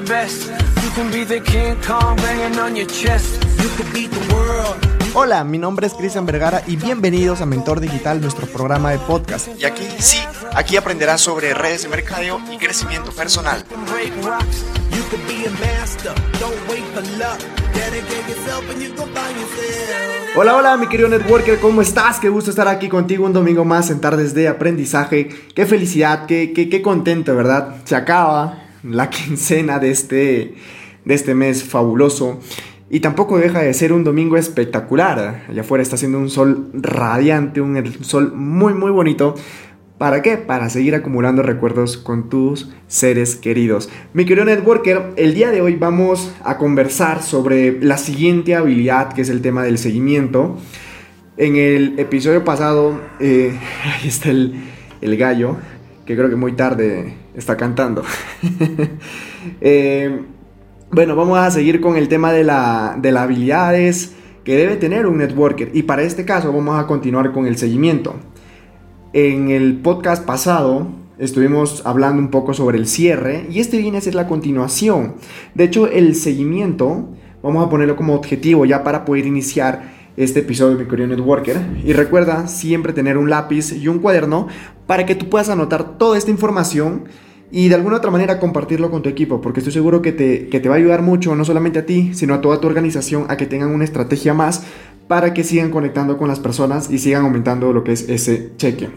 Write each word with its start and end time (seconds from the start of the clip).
the 0.00 0.12
best. 0.12 0.50
You 0.82 0.90
can 0.94 1.10
be 1.10 1.24
the 1.24 1.40
King 1.40 1.76
Kong 1.86 2.16
banging 2.16 2.58
on 2.58 2.76
your 2.76 2.86
chest. 2.86 3.42
You 3.62 3.68
could 3.76 3.90
beat 3.94 4.10
the 4.10 4.34
world. 4.34 4.76
Hola, 5.14 5.42
mi 5.44 5.56
nombre 5.56 5.86
es 5.86 5.94
Cristian 5.94 6.26
Vergara 6.26 6.62
y 6.66 6.76
bienvenidos 6.76 7.40
a 7.40 7.46
Mentor 7.46 7.80
Digital, 7.80 8.20
nuestro 8.20 8.46
programa 8.46 8.90
de 8.90 8.98
podcast. 8.98 9.48
Y 9.58 9.64
aquí 9.64 9.84
sí, 9.98 10.18
aquí 10.54 10.76
aprenderás 10.76 11.22
sobre 11.22 11.54
redes 11.54 11.84
de 11.84 11.88
mercadeo 11.88 12.38
y 12.52 12.58
crecimiento 12.58 13.10
personal. 13.12 13.64
Hola, 20.36 20.56
hola, 20.56 20.76
mi 20.76 20.88
querido 20.88 21.08
networker, 21.08 21.58
¿cómo 21.58 21.80
estás? 21.80 22.20
Qué 22.20 22.28
gusto 22.28 22.50
estar 22.50 22.68
aquí 22.68 22.90
contigo 22.90 23.24
un 23.24 23.32
domingo 23.32 23.64
más 23.64 23.88
en 23.88 24.02
Tardes 24.02 24.34
de 24.34 24.48
Aprendizaje. 24.48 25.30
Qué 25.54 25.64
felicidad, 25.64 26.26
qué, 26.26 26.52
qué, 26.52 26.68
qué 26.68 26.82
contento, 26.82 27.34
¿verdad? 27.34 27.76
Se 27.84 27.96
acaba 27.96 28.65
la 28.90 29.10
quincena 29.10 29.78
de 29.78 29.90
este, 29.90 30.54
de 31.04 31.14
este 31.14 31.34
mes 31.34 31.64
fabuloso. 31.64 32.40
Y 32.88 33.00
tampoco 33.00 33.38
deja 33.38 33.62
de 33.62 33.74
ser 33.74 33.92
un 33.92 34.04
domingo 34.04 34.36
espectacular. 34.36 35.44
Allá 35.48 35.60
afuera 35.62 35.82
está 35.82 35.96
haciendo 35.96 36.18
un 36.18 36.30
sol 36.30 36.70
radiante, 36.72 37.60
un 37.60 38.04
sol 38.04 38.32
muy 38.34 38.74
muy 38.74 38.92
bonito. 38.92 39.34
¿Para 39.98 40.20
qué? 40.20 40.36
Para 40.36 40.68
seguir 40.68 40.94
acumulando 40.94 41.42
recuerdos 41.42 41.96
con 41.96 42.28
tus 42.28 42.70
seres 42.86 43.34
queridos. 43.34 43.88
Mi 44.12 44.26
querido 44.26 44.44
networker, 44.44 45.14
el 45.16 45.32
día 45.32 45.50
de 45.50 45.62
hoy 45.62 45.76
vamos 45.76 46.34
a 46.44 46.58
conversar 46.58 47.22
sobre 47.22 47.80
la 47.82 47.96
siguiente 47.96 48.54
habilidad, 48.54 49.14
que 49.14 49.22
es 49.22 49.30
el 49.30 49.40
tema 49.40 49.64
del 49.64 49.78
seguimiento. 49.78 50.58
En 51.38 51.56
el 51.56 51.98
episodio 51.98 52.44
pasado, 52.44 53.00
eh, 53.20 53.58
ahí 53.84 54.06
está 54.06 54.30
el, 54.30 54.54
el 55.00 55.16
gallo, 55.16 55.56
que 56.06 56.16
creo 56.16 56.30
que 56.30 56.36
muy 56.36 56.52
tarde 56.52 57.14
está 57.34 57.56
cantando. 57.56 58.02
Eh, 59.60 60.22
bueno, 60.90 61.14
vamos 61.14 61.38
a 61.38 61.52
seguir 61.52 61.80
con 61.80 61.96
el 61.96 62.08
tema 62.08 62.32
de, 62.32 62.42
la, 62.42 62.98
de 63.00 63.12
las 63.12 63.22
habilidades 63.22 64.16
que 64.42 64.56
debe 64.56 64.74
tener 64.74 65.06
un 65.06 65.18
networker. 65.18 65.70
Y 65.72 65.84
para 65.84 66.02
este 66.02 66.24
caso 66.24 66.52
vamos 66.52 66.76
a 66.76 66.88
continuar 66.88 67.30
con 67.30 67.46
el 67.46 67.56
seguimiento. 67.56 68.16
En 69.12 69.50
el 69.50 69.76
podcast 69.76 70.24
pasado 70.24 70.88
estuvimos 71.16 71.86
hablando 71.86 72.20
un 72.20 72.32
poco 72.32 72.54
sobre 72.54 72.76
el 72.76 72.88
cierre 72.88 73.46
y 73.48 73.60
este 73.60 73.78
viene 73.78 73.98
a 73.98 74.00
ser 74.00 74.16
la 74.16 74.26
continuación. 74.26 75.14
De 75.54 75.62
hecho, 75.62 75.86
el 75.86 76.16
seguimiento 76.16 77.08
vamos 77.40 77.64
a 77.64 77.70
ponerlo 77.70 77.94
como 77.94 78.16
objetivo 78.16 78.64
ya 78.64 78.82
para 78.82 79.04
poder 79.04 79.26
iniciar 79.26 79.94
este 80.16 80.40
episodio 80.40 80.76
de 80.76 80.84
mi 80.84 80.90
querido 80.90 81.08
networker. 81.08 81.56
Y 81.84 81.92
recuerda 81.92 82.48
siempre 82.48 82.92
tener 82.92 83.18
un 83.18 83.30
lápiz 83.30 83.72
y 83.72 83.86
un 83.88 84.00
cuaderno 84.00 84.48
para 84.86 85.06
que 85.06 85.14
tú 85.14 85.28
puedas 85.28 85.48
anotar 85.48 85.98
toda 85.98 86.18
esta 86.18 86.30
información 86.30 87.04
y 87.50 87.68
de 87.68 87.74
alguna 87.76 87.96
otra 87.96 88.10
manera 88.10 88.38
compartirlo 88.38 88.90
con 88.90 89.02
tu 89.02 89.08
equipo, 89.08 89.40
porque 89.40 89.60
estoy 89.60 89.72
seguro 89.72 90.02
que 90.02 90.12
te, 90.12 90.48
que 90.48 90.60
te 90.60 90.68
va 90.68 90.74
a 90.74 90.78
ayudar 90.78 91.02
mucho, 91.02 91.34
no 91.36 91.44
solamente 91.44 91.78
a 91.78 91.86
ti, 91.86 92.12
sino 92.14 92.34
a 92.34 92.40
toda 92.40 92.60
tu 92.60 92.66
organización, 92.66 93.26
a 93.28 93.36
que 93.36 93.46
tengan 93.46 93.72
una 93.72 93.84
estrategia 93.84 94.34
más 94.34 94.64
para 95.08 95.32
que 95.32 95.44
sigan 95.44 95.70
conectando 95.70 96.18
con 96.18 96.28
las 96.28 96.40
personas 96.40 96.90
y 96.90 96.98
sigan 96.98 97.22
aumentando 97.22 97.72
lo 97.72 97.84
que 97.84 97.92
es 97.92 98.08
ese 98.08 98.52
cheque. 98.56 98.90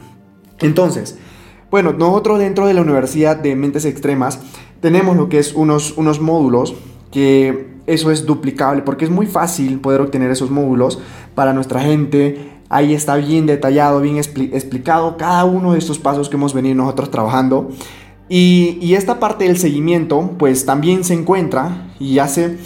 Entonces, 0.62 1.17
bueno, 1.70 1.94
nosotros 1.94 2.40
dentro 2.40 2.66
de 2.67 2.73
la 2.73 2.82
Universidad 2.82 3.38
de 3.38 3.56
Mentes 3.56 3.86
Extremas 3.86 4.40
tenemos 4.82 5.16
lo 5.16 5.30
que 5.30 5.40
es 5.40 5.54
unos, 5.54 5.95
unos 5.98 6.20
módulos 6.20 6.73
que 7.12 7.70
eso 7.86 8.12
es 8.12 8.26
duplicable 8.26 8.82
porque 8.82 9.06
es 9.06 9.12
muy 9.12 9.28
fácil 9.28 9.80
poder 9.80 10.02
obtener 10.02 10.32
esos 10.32 10.50
módulos 10.50 11.00
para 11.36 11.54
nuestra 11.54 11.82
gente. 11.82 12.59
Ahí 12.70 12.94
está 12.94 13.16
bien 13.16 13.48
detallado, 13.48 14.00
bien 14.00 14.17
expli- 14.17 14.53
explicado 14.53 15.17
cada 15.17 15.44
uno 15.45 15.73
de 15.73 15.80
estos 15.80 15.98
pasos 16.00 16.30
que 16.30 16.36
hemos 16.36 16.53
venido 16.53 16.76
nosotros 16.76 17.09
trabajando. 17.09 17.70
Y, 18.31 18.94
esta 18.94 19.20
parte 19.20 19.45
del 19.45 19.58
seguimiento, 19.58 20.36
pues 20.38 20.66
también 20.66 21.03
se 21.03 21.16
encuentra 21.16 21.88
y 22.00 22.20
hace 22.20 22.58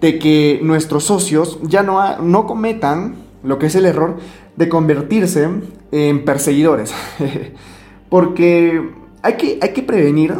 de 0.00 0.18
que 0.18 0.58
nuestros 0.64 1.04
socios 1.04 1.60
ya 1.62 1.84
no, 1.84 2.18
no 2.18 2.46
cometan 2.46 3.14
lo 3.44 3.58
que 3.60 3.66
es 3.66 3.74
el 3.76 3.84
error 3.86 4.16
de 4.56 4.68
convertirse 4.68 5.48
en 5.92 6.24
perseguidores. 6.24 6.92
Porque 8.08 8.90
hay 9.22 9.34
que, 9.34 9.58
hay 9.62 9.68
que 9.72 9.82
prevenir 9.82 10.34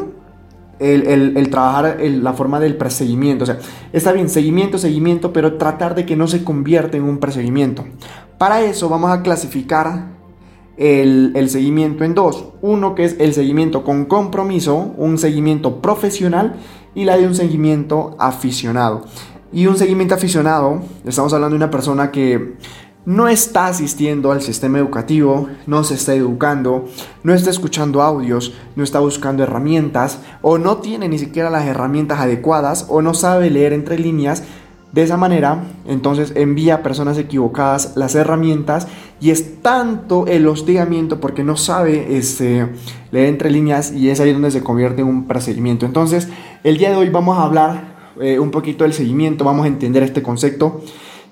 el, 0.78 1.36
el- 1.36 1.50
trabajar 1.50 1.98
la 2.00 2.32
forma 2.32 2.58
del 2.58 2.76
perseguimiento. 2.76 3.44
O 3.44 3.46
sea, 3.46 3.58
está 3.92 4.10
bien, 4.12 4.28
seguimiento, 4.28 4.78
seguimiento, 4.78 5.32
pero 5.32 5.54
tratar 5.58 5.94
de 5.94 6.04
que 6.04 6.16
no 6.16 6.26
se 6.26 6.42
convierta 6.42 6.96
en 6.96 7.04
un 7.04 7.18
perseguimiento. 7.18 7.84
Para 8.42 8.60
eso 8.62 8.88
vamos 8.88 9.12
a 9.12 9.22
clasificar 9.22 10.16
el, 10.76 11.48
seguimiento 11.48 12.02
en 12.02 12.12
dos. 12.12 12.46
Uno 12.60 12.96
que 12.96 13.04
es 13.04 13.14
el 13.20 13.34
seguimiento 13.34 13.84
con 13.84 14.06
compromiso, 14.06 14.94
un 14.96 15.16
seguimiento 15.16 15.80
profesional 15.80 16.56
y 16.92 17.04
la 17.04 17.16
de 17.16 17.28
un 17.28 17.36
seguimiento 17.36 18.16
aficionado. 18.18 19.04
Y 19.52 19.68
un 19.68 19.76
seguimiento 19.76 20.16
aficionado, 20.16 20.82
estamos 21.04 21.32
hablando 21.32 21.54
de 21.54 21.58
una 21.58 21.70
persona 21.70 22.10
que 22.10 22.56
no 23.04 23.28
está 23.28 23.66
asistiendo 23.66 24.32
al 24.32 24.42
sistema 24.42 24.78
educativo, 24.78 25.48
no 25.68 25.84
se 25.84 25.94
está 25.94 26.12
educando, 26.12 26.86
no 27.22 27.34
está 27.34 27.50
escuchando 27.50 28.02
audios, 28.02 28.54
no 28.74 28.82
está 28.82 28.98
buscando 28.98 29.44
herramientas 29.44 30.18
o 30.40 30.58
no 30.58 30.78
tiene 30.78 31.08
ni 31.08 31.20
siquiera 31.20 31.48
las 31.48 31.66
herramientas 31.66 32.18
adecuadas 32.18 32.86
o 32.88 33.02
no 33.02 33.14
sabe 33.14 33.50
leer 33.50 33.72
entre 33.72 34.00
líneas. 34.00 34.42
De 34.92 35.02
esa 35.02 35.16
manera, 35.16 35.64
entonces 35.86 36.34
envía 36.36 36.76
a 36.76 36.82
personas 36.82 37.16
equivocadas 37.16 37.94
las 37.96 38.14
herramientas 38.14 38.88
y 39.22 39.30
es 39.30 39.62
tanto 39.62 40.26
el 40.26 40.46
hostigamiento 40.46 41.18
porque 41.18 41.42
no 41.44 41.56
sabe 41.56 42.18
este, 42.18 42.68
leer 43.10 43.28
entre 43.28 43.50
líneas 43.50 43.90
y 43.90 44.10
es 44.10 44.20
ahí 44.20 44.34
donde 44.34 44.50
se 44.50 44.62
convierte 44.62 45.00
en 45.00 45.08
un 45.08 45.26
perseguimiento. 45.26 45.86
Entonces, 45.86 46.28
el 46.62 46.76
día 46.76 46.90
de 46.90 46.96
hoy 46.96 47.08
vamos 47.08 47.38
a 47.38 47.44
hablar 47.44 48.12
eh, 48.20 48.38
un 48.38 48.50
poquito 48.50 48.84
del 48.84 48.92
seguimiento, 48.92 49.44
vamos 49.44 49.64
a 49.64 49.68
entender 49.68 50.02
este 50.02 50.22
concepto 50.22 50.82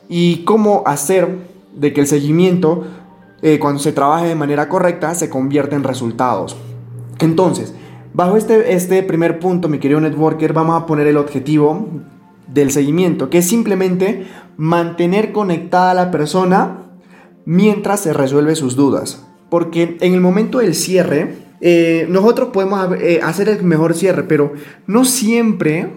y 0.09 0.44
cómo 0.44 0.82
hacer 0.87 1.50
de 1.75 1.92
que 1.92 2.00
el 2.00 2.06
seguimiento, 2.06 2.84
eh, 3.42 3.59
cuando 3.59 3.78
se 3.78 3.92
trabaje 3.92 4.27
de 4.27 4.37
manera 4.37 4.71
correcta, 4.71 5.15
se 5.15 5.28
convierta 5.28 5.77
en 5.77 5.84
resultados. 5.84 6.56
Entonces, 7.19 7.75
bajo 8.15 8.38
este, 8.38 8.72
este 8.72 9.03
primer 9.03 9.38
punto, 9.38 9.69
mi 9.69 9.78
querido 9.78 10.00
networker, 10.00 10.54
vamos 10.54 10.82
a 10.82 10.87
poner 10.87 11.06
el 11.06 11.19
objetivo 11.19 11.87
del 12.47 12.71
seguimiento, 12.71 13.31
que 13.31 13.39
es 13.39 13.49
simplemente 13.49 14.27
mantener 14.56 15.33
conectada 15.33 15.93
a 15.93 15.95
la 15.95 16.11
persona 16.11 16.78
mientras 17.45 18.01
se 18.01 18.12
resuelve 18.12 18.56
sus 18.56 18.77
dudas. 18.77 19.27
Porque 19.49 19.97
en 20.01 20.15
el 20.15 20.21
momento 20.21 20.59
del 20.59 20.75
cierre, 20.75 21.37
eh, 21.61 22.06
nosotros 22.09 22.51
podemos 22.53 22.97
eh, 23.01 23.21
hacer 23.23 23.49
el 23.49 23.62
mejor 23.65 23.95
cierre, 23.95 24.23
pero 24.23 24.53
no 24.87 25.05
siempre 25.05 25.89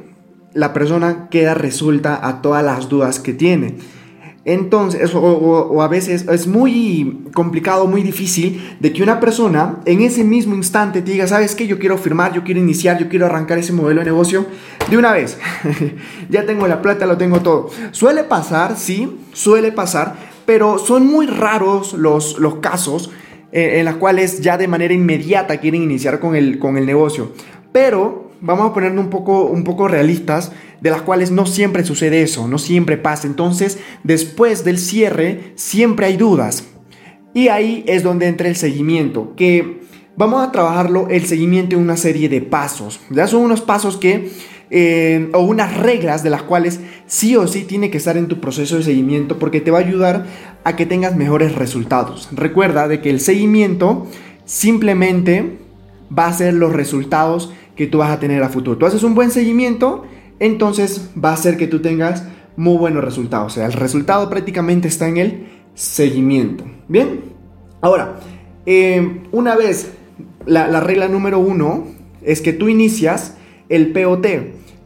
la 0.54 0.74
persona 0.74 1.30
queda 1.30 1.54
resuelta 1.54 2.28
a 2.28 2.42
todas 2.42 2.64
las 2.64 2.90
dudas 2.90 3.20
que 3.20 3.34
tiene. 3.34 3.76
Entonces, 4.46 5.16
o, 5.16 5.82
a 5.82 5.88
veces 5.88 6.28
es 6.28 6.48
muy 6.48 7.28
complicado, 7.34 7.88
muy 7.88 8.04
difícil 8.04 8.76
de 8.82 8.92
que 8.92 9.02
una 9.02 9.22
persona 9.22 9.78
en 9.86 10.02
ese 10.02 10.26
mismo 10.26 10.54
instante 10.54 11.02
te 11.02 11.12
diga, 11.12 11.28
¿sabes 11.28 11.56
qué? 11.56 11.66
Yo 11.66 11.80
quiero 11.80 11.98
firmar, 11.98 12.34
yo 12.34 12.44
quiero 12.44 12.60
iniciar, 12.60 13.00
yo 13.00 13.08
quiero 13.08 13.26
arrancar 13.26 13.58
ese 13.58 13.72
modelo 13.72 14.02
de 14.02 14.06
negocio 14.06 14.46
de 14.90 14.98
una 14.98 15.14
vez. 15.14 15.38
ya 16.30 16.46
tengo 16.46 16.68
la 16.68 16.82
plata, 16.82 17.06
lo 17.06 17.18
tengo 17.18 17.40
todo. 17.40 17.70
Suele 17.92 18.26
pasar, 18.26 18.76
sí, 18.78 19.18
suele 19.32 19.72
pasar, 19.72 20.16
pero 20.46 20.78
son 20.78 21.08
muy 21.08 21.26
raros 21.26 21.94
los, 21.94 22.38
los 22.38 22.56
casos 22.56 23.12
eh, 23.54 23.80
en 23.80 23.86
los 23.86 23.96
cuales 23.96 24.42
ya 24.42 24.58
de 24.58 24.68
manera 24.68 24.94
inmediata 24.94 25.58
quieren 25.58 25.84
iniciar 25.84 26.20
con 26.20 26.36
el, 26.36 26.60
con 26.60 26.76
el 26.76 26.86
negocio. 26.86 27.32
Pero 27.72 28.32
vamos 28.42 28.70
a 28.70 28.74
ponernos 28.74 29.06
un 29.06 29.10
poco, 29.10 29.46
un 29.46 29.64
poco 29.64 29.88
realistas, 29.88 30.52
de 30.84 30.90
las 30.90 31.02
cuales 31.02 31.32
no 31.32 31.46
siempre 31.46 31.86
sucede 31.86 32.24
eso, 32.24 32.46
no 32.50 32.58
siempre 32.58 32.98
pasa. 32.98 33.26
Entonces, 33.26 33.80
después 34.04 34.66
del 34.66 34.78
cierre, 34.78 35.54
siempre 35.56 36.08
hay 36.08 36.18
dudas. 36.18 36.66
Y 37.34 37.48
ahí 37.48 37.86
es 37.88 38.04
donde 38.04 38.28
entra 38.28 38.50
el 38.50 38.58
seguimiento, 38.58 39.34
que 39.38 39.80
vamos 40.18 40.46
a 40.46 40.52
trabajarlo 40.52 41.08
el 41.10 41.26
seguimiento 41.26 41.78
en 41.78 41.82
una 41.82 41.96
serie 41.96 42.28
de 42.28 42.42
pasos. 42.42 43.00
Ya 43.10 43.28
son 43.28 43.44
unos 43.44 43.62
pasos 43.62 43.96
que, 43.96 44.30
eh, 44.72 45.30
o 45.34 45.40
unas 45.40 45.78
reglas 45.78 46.22
de 46.22 46.32
las 46.32 46.44
cuales 46.44 46.82
sí 47.08 47.38
o 47.38 47.48
sí 47.48 47.64
tiene 47.64 47.90
que 47.90 47.98
estar 47.98 48.18
en 48.18 48.28
tu 48.28 48.42
proceso 48.42 48.76
de 48.76 48.84
seguimiento 48.84 49.40
porque 49.40 49.62
te 49.62 49.72
va 49.72 49.78
a 49.78 49.86
ayudar 49.86 50.26
a 50.66 50.76
que 50.76 50.86
tengas 50.86 51.16
mejores 51.16 51.56
resultados. 51.56 52.28
Recuerda 52.34 52.90
de 52.90 53.00
que 53.00 53.10
el 53.10 53.22
seguimiento 53.22 54.06
simplemente 54.44 55.60
va 56.16 56.28
a 56.28 56.34
ser 56.34 56.54
los 56.56 56.74
resultados 56.74 57.54
que 57.78 57.88
tú 57.88 58.00
vas 58.00 58.12
a 58.12 58.20
tener 58.20 58.44
a 58.44 58.50
futuro. 58.50 58.78
Tú 58.78 58.86
haces 58.86 59.04
un 59.04 59.16
buen 59.16 59.32
seguimiento, 59.32 60.04
entonces 60.40 61.10
va 61.24 61.34
a 61.34 61.38
ser 61.38 61.58
que 61.58 61.68
tú 61.68 61.82
tengas 61.82 62.24
muy 62.56 62.78
buenos 62.78 63.04
resultados. 63.04 63.54
O 63.54 63.56
sea, 63.56 63.66
el 63.66 63.74
resultado 63.74 64.30
prácticamente 64.30 64.88
está 64.88 65.08
en 65.08 65.18
el 65.18 65.48
seguimiento. 65.74 66.66
Bien, 66.88 67.22
ahora, 67.82 68.20
eh, 68.66 69.22
una 69.32 69.56
vez 69.56 69.92
la, 70.46 70.68
la 70.68 70.80
regla 70.80 71.08
número 71.08 71.40
uno 71.40 71.88
es 72.22 72.42
que 72.42 72.54
tú 72.54 72.70
inicias 72.70 73.36
el 73.70 73.92
POT. 73.92 74.28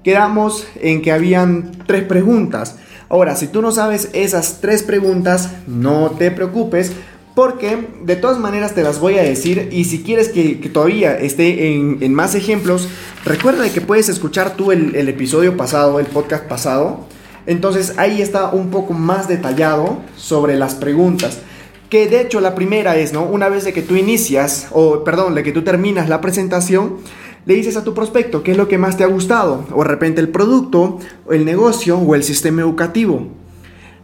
Quedamos 0.03 0.67
en 0.81 1.01
que 1.01 1.11
habían 1.11 1.71
tres 1.85 2.03
preguntas. 2.03 2.77
Ahora, 3.09 3.35
si 3.35 3.47
tú 3.47 3.61
no 3.61 3.71
sabes 3.71 4.09
esas 4.13 4.59
tres 4.61 4.83
preguntas, 4.83 5.53
no 5.67 6.11
te 6.11 6.31
preocupes 6.31 6.93
porque 7.38 7.78
de 8.01 8.16
todas 8.16 8.39
maneras 8.39 8.74
te 8.74 8.81
las 8.81 9.00
voy 9.00 9.19
a 9.19 9.22
decir 9.22 9.69
y 9.72 9.84
si 9.84 10.01
quieres 10.01 10.30
que, 10.30 10.56
todavía 10.74 11.16
esté 11.19 11.75
en, 11.75 12.12
más 12.16 12.34
ejemplos, 12.34 12.89
recuerda 13.25 13.69
que 13.69 13.80
puedes 13.80 14.10
escuchar 14.10 14.56
tú 14.56 14.72
el, 14.72 15.07
episodio 15.07 15.56
pasado, 15.56 16.00
el 16.00 16.07
podcast 16.07 16.45
pasado. 16.45 17.01
Entonces 17.45 17.94
ahí 17.98 18.24
está 18.24 18.50
un 18.50 18.72
poco 18.72 18.94
más 18.94 19.28
detallado 19.28 20.00
sobre 20.16 20.56
las 20.56 20.74
preguntas. 20.74 21.38
Que 21.92 22.07
de 22.07 22.22
hecho 22.22 22.42
la 22.42 22.56
primera 22.56 22.98
es, 22.98 23.13
¿no? 23.13 23.22
Una 23.25 23.50
vez 23.50 23.66
de 23.66 23.72
que 23.72 23.84
tú 23.84 23.95
inicias, 23.95 24.69
o 24.72 25.04
perdón, 25.04 25.36
de 25.36 25.44
que 25.44 25.51
tú 25.51 25.63
terminas 25.63 26.10
la 26.10 26.22
presentación, 26.22 26.95
le 27.45 27.54
dices 27.54 27.78
a 27.78 27.84
tu 27.84 27.94
prospecto 27.94 28.42
qué 28.42 28.54
es 28.54 28.57
lo 28.57 28.68
que 28.68 28.80
más 28.80 28.98
te 28.98 29.04
ha 29.04 29.07
gustado, 29.07 29.63
o 29.75 29.84
de 29.84 29.88
repente 29.88 30.22
el 30.22 30.30
producto, 30.30 30.98
el 31.30 31.45
negocio, 31.45 32.00
o 32.00 32.16
el 32.16 32.24
sistema 32.24 32.62
educativo. 32.62 33.28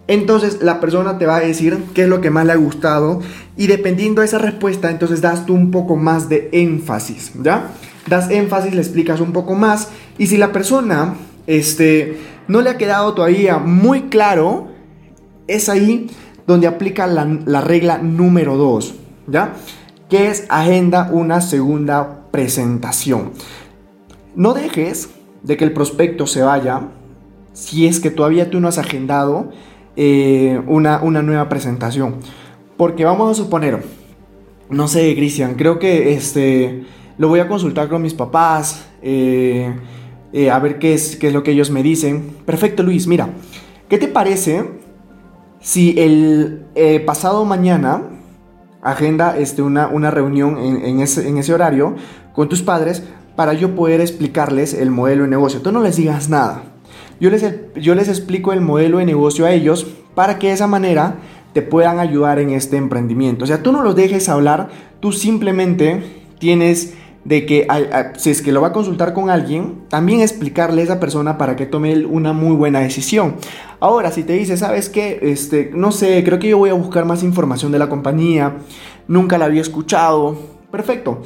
Entonces 0.08 0.62
la 0.62 0.82
persona 0.82 1.18
te 1.18 1.26
va 1.26 1.38
a 1.38 1.40
decir 1.40 1.78
qué 1.94 2.04
es 2.04 2.10
lo 2.10 2.20
que 2.20 2.30
más 2.30 2.46
le 2.46 2.52
ha 2.52 2.58
gustado 2.58 3.22
y 3.56 3.68
dependiendo 3.68 4.22
de 4.22 4.28
esa 4.28 4.38
respuesta, 4.38 4.92
entonces 4.92 5.22
das 5.22 5.46
tú 5.46 5.54
un 5.54 5.72
poco 5.72 5.96
más 5.96 6.28
de 6.28 6.50
énfasis, 6.52 7.32
¿ya? 7.42 7.70
Das 8.08 8.30
énfasis, 8.30 8.74
le 8.74 8.82
explicas 8.82 9.22
un 9.22 9.32
poco 9.32 9.56
más 9.56 9.90
y 10.18 10.28
si 10.28 10.38
la 10.38 10.52
persona 10.52 11.16
este, 11.48 12.18
no 12.50 12.62
le 12.62 12.70
ha 12.70 12.78
quedado 12.78 13.14
todavía 13.14 13.60
muy 13.60 14.04
claro, 14.04 14.68
es 15.48 15.70
ahí 15.70 16.10
donde 16.48 16.68
aplica 16.68 17.08
la, 17.08 17.26
la 17.46 17.62
regla 17.62 18.00
número 18.00 18.58
2, 18.58 18.96
¿ya? 19.28 19.54
Que 20.10 20.30
es 20.30 20.46
agenda 20.50 21.10
una 21.14 21.40
segunda 21.40 22.26
presentación. 22.30 23.32
No 24.36 24.54
dejes 24.54 25.10
de 25.44 25.56
que 25.56 25.64
el 25.64 25.72
prospecto 25.72 26.28
se 26.28 26.42
vaya 26.42 26.90
si 27.54 27.88
es 27.88 28.00
que 28.00 28.10
todavía 28.10 28.50
tú 28.50 28.60
no 28.60 28.68
has 28.68 28.80
agendado 28.80 29.52
eh, 29.96 30.60
una, 30.68 31.00
nueva 31.00 31.50
presentación. 31.50 32.16
Porque 32.78 33.06
vamos 33.06 33.32
a 33.32 33.36
suponer, 33.36 33.84
no 34.70 34.88
sé, 34.88 35.14
Cristian, 35.16 35.54
creo 35.56 35.78
que 35.78 36.14
este, 36.14 36.84
lo 37.18 37.28
voy 37.28 37.40
a 37.40 37.48
consultar 37.48 37.90
con 37.90 38.02
mis 38.02 38.16
papás, 38.16 38.88
eh, 39.02 39.74
eh, 40.32 40.50
a 40.50 40.58
ver 40.60 40.80
qué 40.80 40.96
es, 40.96 41.16
qué 41.16 41.28
es 41.28 41.34
lo 41.34 41.44
que 41.44 41.52
ellos 41.52 41.70
me 41.70 41.84
dicen. 41.84 42.38
Perfecto, 42.46 42.82
Luis, 42.82 43.06
mira, 43.06 43.30
¿qué 43.88 44.00
te 44.00 44.08
parece 44.08 44.82
si 45.60 46.00
el 46.00 46.66
pasado 47.06 47.46
mañana 47.46 48.02
agenda 48.82 49.38
este, 49.38 49.62
una, 49.62 49.88
una 49.88 50.10
reunión 50.10 50.58
en, 50.58 51.00
ese, 51.00 51.30
en 51.30 51.38
ese 51.38 51.54
horario 51.54 51.96
con 52.34 52.50
tus 52.50 52.64
padres 52.64 53.04
para 53.36 53.54
yo 53.54 53.76
poder 53.76 54.02
explicarles 54.02 54.74
el 54.74 54.90
modelo 54.90 55.24
de 55.24 55.30
negocio? 55.30 55.62
Tú 55.62 55.72
no 55.72 55.82
les 55.82 55.98
digas 55.98 56.30
nada 56.30 56.73
yo 57.24 57.96
les, 57.96 58.10
explico 58.10 58.52
el 58.52 58.60
modelo 58.60 58.98
de 58.98 59.06
negocio 59.06 59.46
a 59.46 59.54
ellos 59.54 59.88
para 60.14 60.40
que 60.40 60.48
de 60.48 60.54
esa 60.54 60.68
manera 60.68 61.16
te 61.54 61.62
puedan 61.62 62.00
ayudar 62.00 62.38
en 62.40 62.50
este 62.50 62.76
emprendimiento. 62.76 63.46
O 63.46 63.48
sea, 63.48 63.64
tú 63.64 63.72
no 63.72 63.82
los 63.82 63.96
dejes 63.96 64.28
hablar, 64.28 64.70
tú 65.00 65.14
simplemente 65.14 66.04
tienes 66.38 66.96
de 67.24 67.46
que 67.46 67.66
si 68.18 68.30
es 68.30 68.42
que 68.42 68.52
lo 68.52 68.60
va 68.60 68.70
a 68.70 68.74
consultar 68.74 69.14
con 69.14 69.30
alguien, 69.30 69.84
también 69.88 70.20
explicarle 70.20 70.82
a 70.82 70.84
esa 70.84 71.00
persona 71.00 71.38
para 71.38 71.56
que 71.56 71.66
tome 71.66 72.06
una 72.06 72.34
muy 72.34 72.58
buena 72.58 72.82
decisión. 72.82 73.36
Ahora, 73.80 74.12
si 74.12 74.24
te 74.24 74.34
dice, 74.34 74.58
¿sabes 74.58 74.90
qué? 74.90 75.20
Este, 75.22 75.72
no 75.74 75.94
sé, 75.94 76.22
creo 76.26 76.40
que 76.40 76.50
yo 76.50 76.58
voy 76.58 76.72
a 76.72 76.74
buscar 76.74 77.06
más 77.06 77.24
información 77.24 77.72
de 77.72 77.80
la 77.80 77.88
compañía, 77.88 78.58
nunca 79.08 79.38
la 79.38 79.46
había 79.46 79.62
escuchado. 79.62 80.38
Perfecto. 80.72 81.22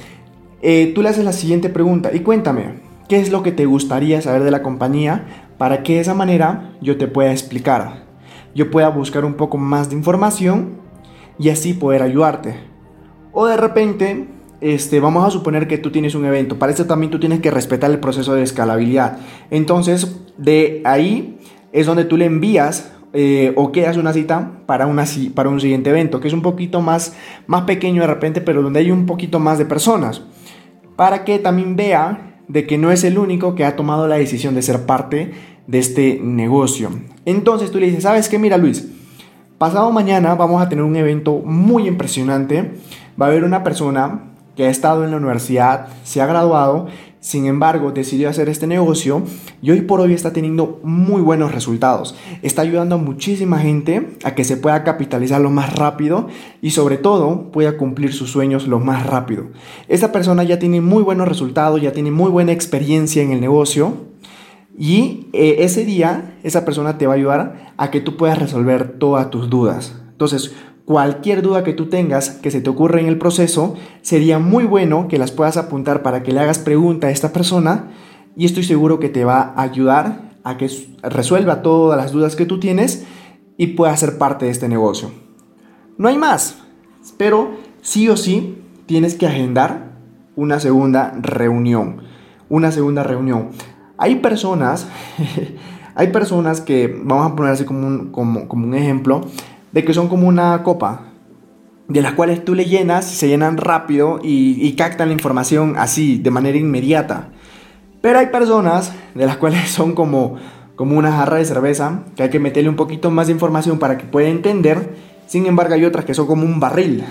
Eh, 0.62 0.92
tú 0.94 1.02
le 1.02 1.10
haces 1.10 1.26
la 1.26 1.34
siguiente 1.34 1.70
pregunta 1.70 2.12
y 2.14 2.20
cuéntame, 2.20 2.76
¿qué 3.10 3.20
es 3.20 3.32
lo 3.32 3.42
que 3.42 3.52
te 3.52 3.66
gustaría 3.66 4.22
saber 4.22 4.44
de 4.44 4.52
la 4.52 4.62
compañía 4.62 5.47
para 5.58 5.84
que 5.84 5.96
de 5.96 6.02
esa 6.02 6.14
manera 6.14 6.74
yo 6.82 6.98
te 6.98 7.08
pueda 7.08 7.32
explicar, 7.32 8.06
yo 8.54 8.72
pueda 8.72 8.90
buscar 8.90 9.26
un 9.26 9.36
poco 9.36 9.58
más 9.58 9.90
de 9.90 9.96
información 9.96 10.80
y 11.40 11.50
así 11.50 11.74
poder 11.74 12.02
ayudarte. 12.02 12.56
O 13.32 13.46
de 13.46 13.58
repente, 13.58 14.28
este, 14.62 15.00
vamos 15.00 15.26
a 15.26 15.30
suponer 15.30 15.68
que 15.68 15.78
tú 15.78 15.92
tienes 15.92 16.16
un 16.16 16.26
evento, 16.26 16.58
para 16.58 16.72
eso 16.72 16.86
también 16.86 17.12
tú 17.12 17.20
tienes 17.20 17.40
que 17.40 17.52
respetar 17.52 17.92
el 17.92 18.00
proceso 18.00 18.34
de 18.34 18.44
escalabilidad. 18.44 19.20
Entonces, 19.52 20.20
de 20.38 20.82
ahí 20.86 21.40
es 21.72 21.86
donde 21.86 22.06
tú 22.06 22.18
le 22.18 22.26
envías 22.26 22.92
eh, 23.14 23.54
o 23.56 23.72
quedas 23.72 23.98
una 23.98 24.14
cita 24.14 24.64
para, 24.66 24.86
una, 24.88 25.06
para 25.34 25.50
un 25.50 25.62
siguiente 25.62 25.90
evento, 25.90 26.20
que 26.20 26.28
es 26.28 26.34
un 26.34 26.42
poquito 26.42 26.82
más, 26.82 27.16
más 27.46 27.64
pequeño 27.64 28.02
de 28.02 28.08
repente, 28.08 28.42
pero 28.42 28.62
donde 28.62 28.80
hay 28.80 28.92
un 28.92 29.06
poquito 29.06 29.40
más 29.40 29.58
de 29.58 29.66
personas, 29.66 30.24
para 30.96 31.24
que 31.24 31.40
también 31.40 31.76
vea 31.76 32.27
de 32.48 32.66
que 32.66 32.78
no 32.78 32.92
es 32.92 33.04
el 33.04 33.18
único 33.18 33.56
que 33.56 33.66
ha 33.66 33.76
tomado 33.76 34.08
la 34.08 34.16
decisión 34.16 34.56
de 34.56 34.62
ser 34.62 34.86
parte 34.86 35.34
de 35.68 35.80
este 35.80 36.20
negocio. 36.22 36.90
Entonces 37.26 37.72
tú 37.72 37.80
le 37.80 37.88
dices, 37.88 38.04
¿sabes 38.04 38.30
qué? 38.30 38.40
Mira 38.40 38.58
Luis, 38.58 38.88
pasado 39.58 39.92
mañana 39.92 40.36
vamos 40.36 40.62
a 40.62 40.70
tener 40.70 40.84
un 40.84 40.96
evento 40.96 41.42
muy 41.46 41.88
impresionante. 41.88 42.72
Va 43.20 43.26
a 43.26 43.30
haber 43.30 43.44
una 43.44 43.64
persona 43.64 44.34
que 44.56 44.66
ha 44.66 44.70
estado 44.70 45.04
en 45.04 45.12
la 45.12 45.18
universidad, 45.18 45.88
se 46.04 46.22
ha 46.22 46.26
graduado 46.26 46.88
sin 47.28 47.46
embargo, 47.46 47.92
decidió 47.92 48.30
hacer 48.30 48.48
este 48.48 48.68
negocio 48.68 49.22
y 49.62 49.72
hoy 49.72 49.82
por 49.82 50.00
hoy 50.00 50.14
está 50.14 50.32
teniendo 50.32 50.80
muy 50.82 51.22
buenos 51.22 51.54
resultados. 51.54 52.16
Está 52.42 52.62
ayudando 52.62 52.96
a 52.96 53.00
muchísima 53.00 53.60
gente 53.60 54.12
a 54.24 54.34
que 54.34 54.46
se 54.46 54.56
pueda 54.56 54.86
capitalizar 54.86 55.42
lo 55.42 55.50
más 55.50 55.76
rápido 55.76 56.30
y 56.62 56.70
sobre 56.70 56.96
todo 56.96 57.52
pueda 57.52 57.76
cumplir 57.76 58.14
sus 58.14 58.32
sueños 58.32 58.70
lo 58.70 58.80
más 58.80 59.06
rápido. 59.06 59.48
Esta 59.90 60.14
persona 60.14 60.46
ya 60.46 60.58
tiene 60.58 60.80
muy 60.80 61.04
buenos 61.04 61.28
resultados, 61.28 61.82
ya 61.82 61.92
tiene 61.92 62.12
muy 62.12 62.32
buena 62.32 62.54
experiencia 62.54 63.22
en 63.22 63.34
el 63.34 63.42
negocio 63.42 63.94
y 64.80 65.28
eh, 65.34 65.58
ese 65.60 65.84
día 65.84 66.38
esa 66.44 66.64
persona 66.64 66.98
te 66.98 67.08
va 67.08 67.14
a 67.16 67.18
ayudar 67.18 67.74
a 67.76 67.92
que 67.92 68.00
tú 68.00 68.16
puedas 68.16 68.40
resolver 68.40 69.00
todas 69.00 69.30
tus 69.32 69.50
dudas. 69.50 70.00
Entonces, 70.12 70.56
Cualquier 70.88 71.42
duda 71.42 71.66
que 71.66 71.74
tú 71.74 71.88
tengas 71.88 72.30
que 72.30 72.50
se 72.50 72.62
te 72.62 72.70
ocurra 72.70 73.02
en 73.02 73.08
el 73.08 73.18
proceso, 73.18 73.76
sería 74.02 74.40
muy 74.40 74.64
bueno 74.64 75.10
que 75.10 75.18
las 75.18 75.34
puedas 75.34 75.58
apuntar 75.58 76.02
para 76.02 76.24
que 76.24 76.32
le 76.32 76.40
hagas 76.40 76.60
pregunta 76.60 77.08
a 77.08 77.12
esta 77.12 77.34
persona 77.34 77.90
y 78.38 78.46
estoy 78.46 78.64
seguro 78.64 78.98
que 78.98 79.10
te 79.10 79.26
va 79.26 79.54
a 79.54 79.64
ayudar 79.64 80.32
a 80.46 80.56
que 80.56 80.72
resuelva 81.04 81.62
todas 81.62 81.98
las 81.98 82.14
dudas 82.14 82.38
que 82.38 82.46
tú 82.46 82.62
tienes 82.62 83.06
y 83.58 83.68
pueda 83.68 83.98
ser 83.98 84.18
parte 84.18 84.46
de 84.46 84.52
este 84.52 84.70
negocio. 84.70 85.12
No 85.98 86.08
hay 86.08 86.18
más, 86.18 86.64
pero 87.18 87.52
sí 87.82 88.08
o 88.08 88.16
sí 88.16 88.58
tienes 88.86 89.16
que 89.16 89.28
agendar 89.28 89.92
una 90.38 90.62
segunda 90.62 91.12
reunión. 91.20 91.98
Una 92.48 92.72
segunda 92.72 93.04
reunión. 93.04 93.50
Hay 93.98 94.22
personas, 94.22 94.88
hay 95.96 96.14
personas 96.14 96.62
que, 96.62 96.98
vamos 97.04 97.30
a 97.30 97.36
poner 97.36 97.52
así 97.52 97.66
como 97.66 98.10
como, 98.14 98.48
como 98.48 98.66
un 98.66 98.74
ejemplo, 98.74 99.26
de 99.72 99.84
que 99.84 99.94
son 99.94 100.08
como 100.08 100.28
una 100.28 100.64
copa, 100.64 101.02
de 101.88 102.02
las 102.02 102.14
cuales 102.14 102.44
tú 102.44 102.54
le 102.54 102.66
llenas 102.66 103.06
se 103.06 103.28
llenan 103.28 103.58
rápido 103.58 104.20
y, 104.24 104.72
captan 104.74 105.10
la 105.10 105.14
información 105.14 105.76
así, 105.78 106.18
de 106.18 106.32
manera 106.32 106.58
inmediata. 106.58 107.30
Pero 108.02 108.20
hay 108.20 108.28
personas 108.28 108.94
de 109.16 109.26
las 109.26 109.38
cuales 109.38 109.70
son 109.70 109.94
como, 109.94 110.36
como 110.76 110.98
una 110.98 111.12
jarra 111.12 111.38
de 111.38 111.46
cerveza, 111.46 112.04
que 112.16 112.24
hay 112.24 112.30
que 112.30 112.40
meterle 112.40 112.70
un 112.70 112.76
poquito 112.76 113.12
más 113.12 113.28
de 113.28 113.34
información 113.34 113.80
para 113.80 113.98
que 113.98 114.06
pueda 114.06 114.28
entender. 114.28 115.17
Sin 115.28 115.46
embargo, 115.46 115.74
hay 115.74 115.84
otras 115.84 116.06
que 116.06 116.14
son 116.14 116.26
como 116.26 116.46
un 116.46 116.60
barril. 116.60 117.04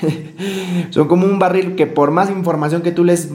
son 0.90 1.08
como 1.08 1.26
un 1.26 1.38
barril 1.38 1.74
que 1.74 1.86
por 1.86 2.10
más 2.10 2.30
información 2.30 2.82
que 2.82 2.92
tú 2.92 3.02
les 3.02 3.30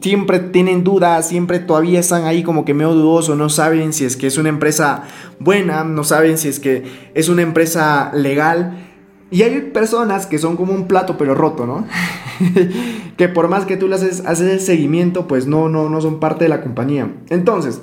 siempre 0.00 0.38
tienen 0.38 0.84
dudas, 0.84 1.28
siempre 1.28 1.58
todavía 1.58 1.98
están 1.98 2.24
ahí 2.24 2.42
como 2.44 2.64
que 2.64 2.72
medio 2.72 2.94
dudoso, 2.94 3.34
no 3.34 3.48
saben 3.48 3.92
si 3.92 4.04
es 4.04 4.16
que 4.16 4.28
es 4.28 4.38
una 4.38 4.48
empresa 4.48 5.02
buena, 5.40 5.82
no 5.82 6.04
saben 6.04 6.38
si 6.38 6.48
es 6.48 6.60
que 6.60 6.84
es 7.14 7.28
una 7.28 7.42
empresa 7.42 8.12
legal. 8.14 8.86
Y 9.32 9.42
hay 9.42 9.60
personas 9.60 10.26
que 10.26 10.38
son 10.38 10.56
como 10.56 10.72
un 10.72 10.86
plato 10.86 11.16
pero 11.18 11.34
roto, 11.34 11.66
¿no? 11.66 11.86
que 13.16 13.28
por 13.28 13.48
más 13.48 13.64
que 13.64 13.76
tú 13.76 13.88
le 13.88 13.96
haces, 13.96 14.24
haces 14.24 14.50
el 14.50 14.60
seguimiento, 14.60 15.26
pues 15.26 15.46
no, 15.46 15.68
no, 15.68 15.88
no 15.88 16.00
son 16.00 16.20
parte 16.20 16.44
de 16.44 16.48
la 16.48 16.62
compañía. 16.62 17.12
Entonces, 17.28 17.80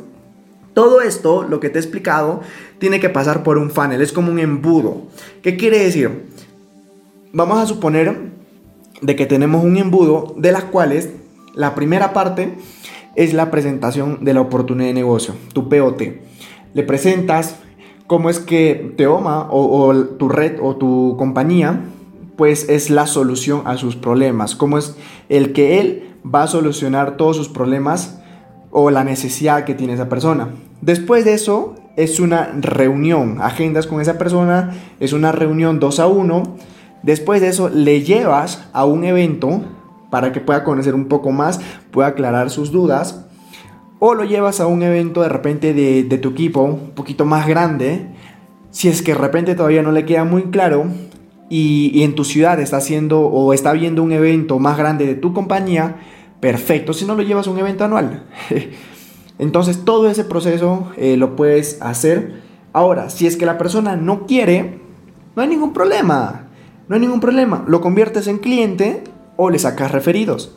todo 0.77 1.01
esto, 1.01 1.41
lo 1.41 1.59
que 1.59 1.71
te 1.71 1.79
he 1.79 1.81
explicado, 1.81 2.41
tiene 2.77 2.99
que 2.99 3.09
pasar 3.09 3.41
por 3.41 3.57
un 3.57 3.71
funnel, 3.71 3.99
es 3.99 4.13
como 4.13 4.31
un 4.31 4.37
embudo. 4.37 5.07
¿Qué 5.41 5.57
quiere 5.57 5.79
decir? 5.79 6.25
Vamos 7.33 7.57
a 7.57 7.65
suponer 7.65 8.15
de 9.01 9.15
que 9.15 9.25
tenemos 9.25 9.63
un 9.63 9.77
embudo 9.77 10.35
de 10.37 10.51
las 10.51 10.65
cuales 10.65 11.09
la 11.55 11.73
primera 11.73 12.13
parte 12.13 12.59
es 13.15 13.33
la 13.33 13.49
presentación 13.49 14.23
de 14.23 14.35
la 14.35 14.41
oportunidad 14.41 14.89
de 14.89 14.93
negocio, 14.93 15.33
tu 15.51 15.67
POT. 15.67 16.03
Le 16.75 16.83
presentas 16.83 17.55
cómo 18.05 18.29
es 18.29 18.37
que 18.37 18.93
Teoma 18.97 19.47
o, 19.49 19.95
tu 19.95 20.29
red 20.29 20.59
o 20.61 20.75
tu 20.75 21.15
compañía 21.17 21.85
pues 22.35 22.69
es 22.69 22.91
la 22.91 23.07
solución 23.07 23.63
a 23.65 23.77
sus 23.77 23.95
problemas, 23.95 24.55
cómo 24.55 24.77
es 24.77 24.95
el 25.27 25.53
que 25.53 25.79
él 25.79 26.13
va 26.23 26.43
a 26.43 26.47
solucionar 26.47 27.17
todos 27.17 27.35
sus 27.35 27.49
problemas 27.49 28.19
o 28.79 28.91
la 28.91 29.03
necesidad 29.03 29.63
que 29.63 29.73
tiene 29.73 29.93
esa 29.93 30.07
persona. 30.07 30.49
Después 30.81 31.25
de 31.25 31.33
eso 31.33 31.73
es 31.95 32.19
una 32.19 32.51
reunión, 32.61 33.39
agendas 33.41 33.87
con 33.87 34.01
esa 34.01 34.19
persona, 34.19 34.71
es 34.99 35.13
una 35.13 35.31
reunión 35.31 35.79
2 35.79 35.99
a 35.99 36.05
1. 36.05 36.43
Después 37.01 37.41
de 37.41 37.47
eso 37.47 37.69
le 37.69 38.03
llevas 38.03 38.69
a 38.73 38.85
un 38.85 39.03
evento 39.03 39.63
para 40.11 40.31
que 40.31 40.41
pueda 40.41 40.63
conocer 40.63 40.93
un 40.93 41.05
poco 41.05 41.31
más, 41.31 41.59
pueda 41.89 42.09
aclarar 42.09 42.51
sus 42.51 42.71
dudas. 42.71 43.25
O 43.97 44.13
lo 44.13 44.25
llevas 44.25 44.59
a 44.59 44.67
un 44.67 44.83
evento 44.83 45.23
de 45.23 45.29
repente 45.29 45.73
de, 45.73 46.03
de 46.03 46.17
tu 46.19 46.29
equipo, 46.29 46.61
un 46.61 46.91
poquito 46.91 47.25
más 47.25 47.47
grande. 47.47 48.11
Si 48.69 48.89
es 48.89 49.01
que 49.01 49.13
de 49.13 49.17
repente 49.17 49.55
todavía 49.55 49.81
no 49.81 49.91
le 49.91 50.05
queda 50.05 50.23
muy 50.23 50.51
claro, 50.51 50.85
y, 51.49 52.03
en 52.03 52.15
tu 52.15 52.23
ciudad 52.23 52.59
está 52.59 52.77
haciendo 52.77 53.21
o 53.21 53.53
está 53.53 53.73
viendo 53.73 54.03
un 54.03 54.11
evento 54.11 54.59
más 54.59 54.77
grande 54.77 55.05
de 55.05 55.15
tu 55.15 55.33
compañía, 55.33 55.95
perfecto. 56.39 56.93
Si 56.93 57.05
no 57.05 57.15
lo 57.15 57.23
llevas 57.23 57.47
a 57.47 57.51
un 57.51 57.59
evento 57.59 57.83
anual. 57.83 58.23
Entonces 59.39 59.85
todo 59.85 60.09
ese 60.09 60.23
proceso 60.23 60.91
eh, 60.97 61.17
lo 61.17 61.35
puedes 61.35 61.81
hacer. 61.81 62.41
Ahora, 62.73 63.09
si 63.09 63.27
es 63.27 63.37
que 63.37 63.45
la 63.45 63.57
persona 63.57 63.95
no 63.95 64.25
quiere, 64.25 64.79
no 65.35 65.41
hay 65.41 65.47
ningún 65.47 65.73
problema. 65.73 66.47
No 66.87 66.95
hay 66.95 67.01
ningún 67.01 67.19
problema. 67.19 67.63
Lo 67.67 67.81
conviertes 67.81 68.27
en 68.27 68.39
cliente 68.39 69.03
o 69.35 69.49
le 69.49 69.59
sacas 69.59 69.91
referidos. 69.91 70.55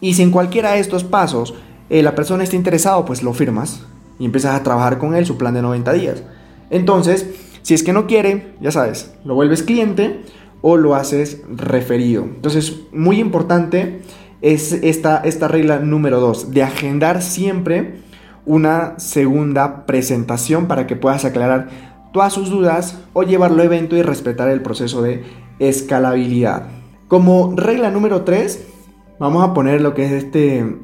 Y 0.00 0.14
si 0.14 0.22
en 0.22 0.30
cualquiera 0.30 0.72
de 0.72 0.80
estos 0.80 1.04
pasos 1.04 1.54
eh, 1.90 2.02
la 2.02 2.14
persona 2.14 2.44
está 2.44 2.56
interesado, 2.56 3.04
pues 3.04 3.22
lo 3.22 3.32
firmas 3.32 3.82
y 4.18 4.24
empiezas 4.24 4.54
a 4.54 4.62
trabajar 4.62 4.98
con 4.98 5.14
él 5.14 5.26
su 5.26 5.36
plan 5.36 5.54
de 5.54 5.62
90 5.62 5.92
días. 5.92 6.22
Entonces, 6.70 7.26
si 7.62 7.74
es 7.74 7.82
que 7.82 7.92
no 7.92 8.06
quiere, 8.06 8.54
ya 8.60 8.70
sabes, 8.70 9.12
lo 9.24 9.34
vuelves 9.34 9.62
cliente 9.62 10.22
o 10.62 10.76
lo 10.76 10.94
haces 10.94 11.42
referido. 11.48 12.22
Entonces, 12.22 12.80
muy 12.92 13.18
importante 13.18 14.02
es 14.42 14.72
esta, 14.72 15.18
esta 15.18 15.48
regla 15.48 15.78
número 15.78 16.20
2, 16.20 16.52
de 16.52 16.62
agendar 16.62 17.22
siempre 17.22 18.00
una 18.46 18.98
segunda 18.98 19.86
presentación 19.86 20.66
para 20.66 20.86
que 20.86 20.96
puedas 20.96 21.24
aclarar 21.24 21.68
todas 22.12 22.32
sus 22.32 22.50
dudas 22.50 22.98
o 23.12 23.22
llevarlo 23.22 23.62
a 23.62 23.66
evento 23.66 23.96
y 23.96 24.02
respetar 24.02 24.48
el 24.48 24.62
proceso 24.62 25.02
de 25.02 25.24
escalabilidad. 25.58 26.68
Como 27.08 27.54
regla 27.56 27.90
número 27.90 28.22
3, 28.22 28.66
vamos 29.18 29.44
a 29.44 29.54
poner 29.54 29.80
lo 29.80 29.94
que 29.94 30.06
es 30.06 30.12
este 30.12 30.76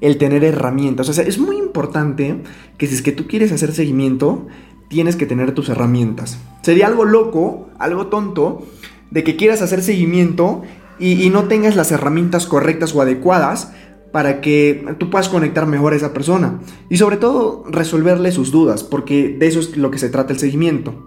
el 0.00 0.18
tener 0.18 0.44
herramientas. 0.44 1.08
O 1.08 1.12
sea, 1.12 1.24
es 1.24 1.38
muy 1.38 1.56
importante 1.56 2.42
que 2.76 2.86
si 2.86 2.94
es 2.94 3.02
que 3.02 3.12
tú 3.12 3.26
quieres 3.26 3.50
hacer 3.52 3.72
seguimiento, 3.72 4.46
tienes 4.88 5.16
que 5.16 5.26
tener 5.26 5.52
tus 5.52 5.68
herramientas. 5.68 6.38
Sería 6.62 6.86
algo 6.86 7.04
loco, 7.04 7.68
algo 7.78 8.08
tonto, 8.08 8.66
de 9.10 9.24
que 9.24 9.36
quieras 9.36 9.62
hacer 9.62 9.82
seguimiento 9.82 10.62
y, 10.98 11.28
no 11.30 11.44
tengas 11.44 11.76
las 11.76 11.92
herramientas 11.92 12.46
correctas 12.46 12.94
o 12.94 13.02
adecuadas 13.02 13.72
para 14.12 14.40
que 14.40 14.84
tú 14.98 15.10
puedas 15.10 15.28
conectar 15.28 15.66
mejor 15.66 15.92
a 15.92 15.96
esa 15.96 16.12
persona. 16.12 16.60
Y 16.88 16.96
sobre 16.96 17.16
todo, 17.16 17.64
resolverle 17.68 18.32
sus 18.32 18.50
dudas, 18.50 18.82
porque 18.82 19.36
de 19.38 19.46
eso 19.46 19.60
es 19.60 19.76
lo 19.76 19.90
que 19.90 19.98
se 19.98 20.08
trata 20.08 20.32
el 20.32 20.38
seguimiento. 20.38 21.06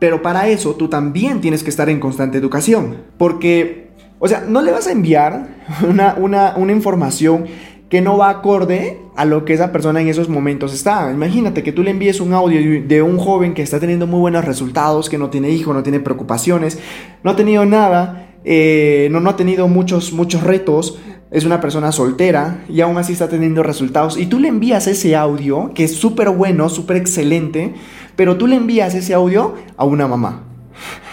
Pero 0.00 0.22
para 0.22 0.48
eso 0.48 0.74
tú 0.74 0.88
también 0.88 1.40
tienes 1.40 1.62
que 1.62 1.70
estar 1.70 1.88
en 1.88 2.00
constante 2.00 2.38
educación, 2.38 3.04
porque, 3.18 3.90
o 4.18 4.26
sea, 4.26 4.44
no 4.48 4.62
le 4.62 4.72
vas 4.72 4.86
a 4.86 4.92
enviar 4.92 5.62
una, 5.88 6.14
una, 6.18 6.54
una 6.56 6.72
información 6.72 7.44
que 7.88 8.00
no 8.00 8.16
va 8.16 8.30
acorde 8.30 8.98
a 9.14 9.24
lo 9.24 9.44
que 9.44 9.52
esa 9.52 9.70
persona 9.70 10.00
en 10.00 10.08
esos 10.08 10.28
momentos 10.28 10.74
está. 10.74 11.12
Imagínate 11.12 11.62
que 11.62 11.70
tú 11.70 11.84
le 11.84 11.92
envíes 11.92 12.20
un 12.20 12.32
audio 12.32 12.82
de 12.84 13.02
un 13.02 13.18
joven 13.18 13.54
que 13.54 13.62
está 13.62 13.78
teniendo 13.78 14.08
muy 14.08 14.18
buenos 14.18 14.44
resultados, 14.44 15.08
que 15.08 15.18
no 15.18 15.30
tiene 15.30 15.50
hijo, 15.50 15.72
no 15.72 15.84
tiene 15.84 16.00
preocupaciones, 16.00 16.80
no 17.22 17.30
ha 17.30 17.36
tenido 17.36 17.64
nada, 17.64 18.33
eh, 18.44 19.08
no, 19.10 19.20
no 19.20 19.30
ha 19.30 19.36
tenido 19.36 19.68
muchos, 19.68 20.12
muchos 20.12 20.42
retos, 20.42 20.98
es 21.30 21.44
una 21.44 21.60
persona 21.60 21.90
soltera 21.90 22.64
y 22.68 22.80
aún 22.80 22.96
así 22.96 23.12
está 23.12 23.28
teniendo 23.28 23.62
resultados. 23.62 24.16
Y 24.16 24.26
tú 24.26 24.38
le 24.38 24.48
envías 24.48 24.86
ese 24.86 25.16
audio, 25.16 25.72
que 25.74 25.84
es 25.84 25.94
súper 25.94 26.30
bueno, 26.30 26.68
súper 26.68 26.96
excelente, 26.96 27.74
pero 28.14 28.36
tú 28.36 28.46
le 28.46 28.56
envías 28.56 28.94
ese 28.94 29.14
audio 29.14 29.54
a 29.76 29.84
una 29.84 30.06
mamá. 30.06 30.44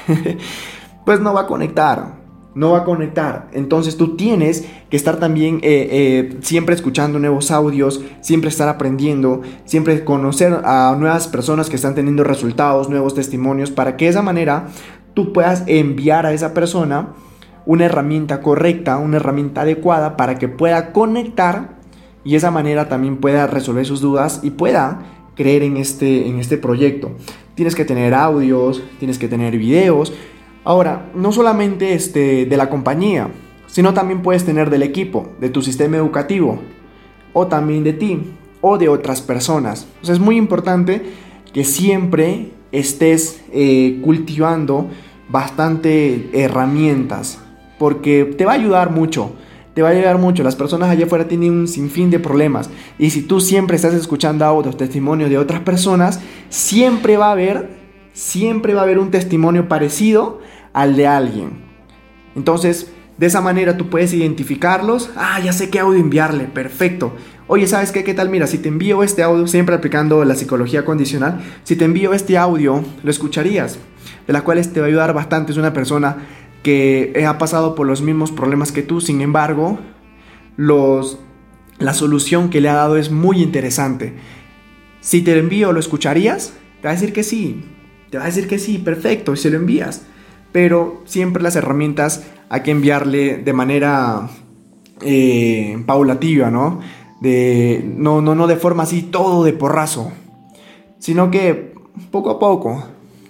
pues 1.05 1.19
no 1.19 1.33
va 1.33 1.41
a 1.41 1.47
conectar 1.47 2.21
no 2.53 2.71
va 2.71 2.79
a 2.79 2.83
conectar. 2.83 3.49
Entonces 3.53 3.97
tú 3.97 4.15
tienes 4.15 4.65
que 4.89 4.97
estar 4.97 5.17
también 5.17 5.59
eh, 5.63 5.87
eh, 5.91 6.37
siempre 6.41 6.75
escuchando 6.75 7.17
nuevos 7.19 7.51
audios, 7.51 8.01
siempre 8.21 8.49
estar 8.49 8.67
aprendiendo, 8.67 9.41
siempre 9.65 10.03
conocer 10.03 10.61
a 10.65 10.95
nuevas 10.99 11.27
personas 11.27 11.69
que 11.69 11.77
están 11.77 11.95
teniendo 11.95 12.23
resultados, 12.23 12.89
nuevos 12.89 13.15
testimonios, 13.15 13.71
para 13.71 13.95
que 13.95 14.05
de 14.05 14.11
esa 14.11 14.21
manera 14.21 14.67
tú 15.13 15.33
puedas 15.33 15.63
enviar 15.67 16.25
a 16.25 16.33
esa 16.33 16.53
persona 16.53 17.09
una 17.65 17.85
herramienta 17.85 18.41
correcta, 18.41 18.97
una 18.97 19.17
herramienta 19.17 19.61
adecuada 19.61 20.17
para 20.17 20.37
que 20.39 20.47
pueda 20.47 20.93
conectar 20.93 21.77
y 22.23 22.31
de 22.31 22.37
esa 22.37 22.51
manera 22.51 22.89
también 22.89 23.17
pueda 23.17 23.47
resolver 23.47 23.85
sus 23.85 24.01
dudas 24.01 24.39
y 24.43 24.51
pueda 24.51 24.99
creer 25.35 25.63
en 25.63 25.77
este, 25.77 26.27
en 26.27 26.39
este 26.39 26.57
proyecto. 26.57 27.11
Tienes 27.55 27.75
que 27.75 27.85
tener 27.85 28.13
audios, 28.13 28.83
tienes 28.99 29.17
que 29.19 29.27
tener 29.27 29.57
videos, 29.57 30.13
Ahora, 30.63 31.09
no 31.15 31.31
solamente 31.31 31.93
este, 31.93 32.45
de 32.45 32.57
la 32.57 32.69
compañía, 32.69 33.29
sino 33.65 33.95
también 33.95 34.21
puedes 34.21 34.45
tener 34.45 34.69
del 34.69 34.83
equipo, 34.83 35.31
de 35.39 35.49
tu 35.49 35.63
sistema 35.63 35.97
educativo, 35.97 36.59
o 37.33 37.47
también 37.47 37.83
de 37.83 37.93
ti, 37.93 38.33
o 38.61 38.77
de 38.77 38.87
otras 38.87 39.21
personas. 39.21 39.87
es 40.03 40.19
muy 40.19 40.37
importante 40.37 41.01
que 41.51 41.63
siempre 41.63 42.51
estés 42.71 43.41
eh, 43.51 43.99
cultivando 44.03 44.89
bastante 45.29 46.29
herramientas, 46.33 47.39
porque 47.79 48.25
te 48.25 48.45
va 48.45 48.53
a 48.53 48.55
ayudar 48.55 48.91
mucho. 48.91 49.33
Te 49.73 49.81
va 49.81 49.87
a 49.87 49.91
ayudar 49.91 50.17
mucho. 50.17 50.43
Las 50.43 50.57
personas 50.57 50.89
allá 50.89 51.05
afuera 51.05 51.29
tienen 51.29 51.51
un 51.51 51.67
sinfín 51.67 52.09
de 52.09 52.19
problemas. 52.19 52.69
Y 52.99 53.11
si 53.11 53.21
tú 53.21 53.39
siempre 53.39 53.77
estás 53.77 53.93
escuchando 53.93 54.43
audios, 54.43 54.75
testimonios 54.75 55.29
de 55.29 55.37
otras 55.37 55.61
personas, 55.61 56.19
siempre 56.49 57.15
va 57.15 57.27
a 57.27 57.31
haber 57.31 57.81
siempre 58.13 58.73
va 58.73 58.81
a 58.81 58.83
haber 58.83 58.99
un 58.99 59.11
testimonio 59.11 59.67
parecido 59.67 60.39
al 60.73 60.95
de 60.95 61.07
alguien. 61.07 61.51
Entonces, 62.35 62.91
de 63.21 63.27
esa 63.27 63.39
manera 63.39 63.77
tú 63.77 63.87
puedes 63.87 64.13
identificarlos. 64.13 65.11
Ah, 65.15 65.39
ya 65.39 65.53
sé 65.53 65.69
qué 65.69 65.77
audio 65.77 65.99
enviarle, 65.99 66.45
perfecto. 66.45 67.13
Oye, 67.45 67.67
¿sabes 67.67 67.91
qué? 67.91 68.03
¿Qué 68.03 68.15
tal? 68.15 68.29
Mira, 68.29 68.47
si 68.47 68.57
te 68.57 68.67
envío 68.67 69.03
este 69.03 69.21
audio, 69.21 69.45
siempre 69.45 69.75
aplicando 69.75 70.25
la 70.25 70.33
psicología 70.33 70.85
condicional, 70.85 71.39
si 71.63 71.75
te 71.75 71.85
envío 71.85 72.13
este 72.13 72.39
audio, 72.39 72.83
lo 73.03 73.11
escucharías, 73.11 73.77
de 74.25 74.33
la 74.33 74.43
cual 74.43 74.67
te 74.67 74.79
va 74.79 74.87
a 74.87 74.89
ayudar 74.89 75.13
bastante. 75.13 75.51
Es 75.51 75.59
una 75.59 75.71
persona 75.71 76.17
que 76.63 77.23
ha 77.27 77.37
pasado 77.37 77.75
por 77.75 77.85
los 77.85 78.01
mismos 78.01 78.31
problemas 78.31 78.71
que 78.71 78.81
tú, 78.81 79.01
sin 79.01 79.21
embargo, 79.21 79.77
los, 80.57 81.19
la 81.77 81.93
solución 81.93 82.49
que 82.49 82.59
le 82.59 82.69
ha 82.69 82.73
dado 82.73 82.97
es 82.97 83.11
muy 83.11 83.43
interesante. 83.43 84.15
Si 84.99 85.21
te 85.21 85.35
lo 85.35 85.41
envío, 85.41 85.73
¿lo 85.73 85.79
escucharías? 85.79 86.53
Te 86.81 86.87
va 86.87 86.89
a 86.89 86.95
decir 86.95 87.13
que 87.13 87.21
sí. 87.21 87.65
Te 88.09 88.17
va 88.17 88.23
a 88.23 88.27
decir 88.27 88.47
que 88.47 88.57
sí, 88.57 88.79
perfecto, 88.79 89.31
y 89.31 89.37
se 89.37 89.51
lo 89.51 89.57
envías. 89.57 90.07
Pero 90.51 91.03
siempre 91.05 91.43
las 91.43 91.55
herramientas 91.55 92.23
hay 92.51 92.63
que 92.63 92.71
enviarle 92.71 93.37
de 93.37 93.53
manera 93.53 94.27
eh, 94.99 95.81
paulativa, 95.85 96.51
¿no? 96.51 96.81
De, 97.21 97.81
no, 97.95 98.21
no, 98.21 98.35
no 98.35 98.45
de 98.45 98.57
forma 98.57 98.83
así 98.83 99.03
todo 99.03 99.45
de 99.45 99.53
porrazo, 99.53 100.11
sino 100.99 101.31
que 101.31 101.73
poco 102.11 102.29
a 102.29 102.39
poco, 102.39 102.83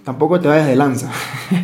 tampoco 0.03 0.39
te 0.39 0.47
vayas 0.47 0.65
de 0.65 0.75
lanza, 0.75 1.11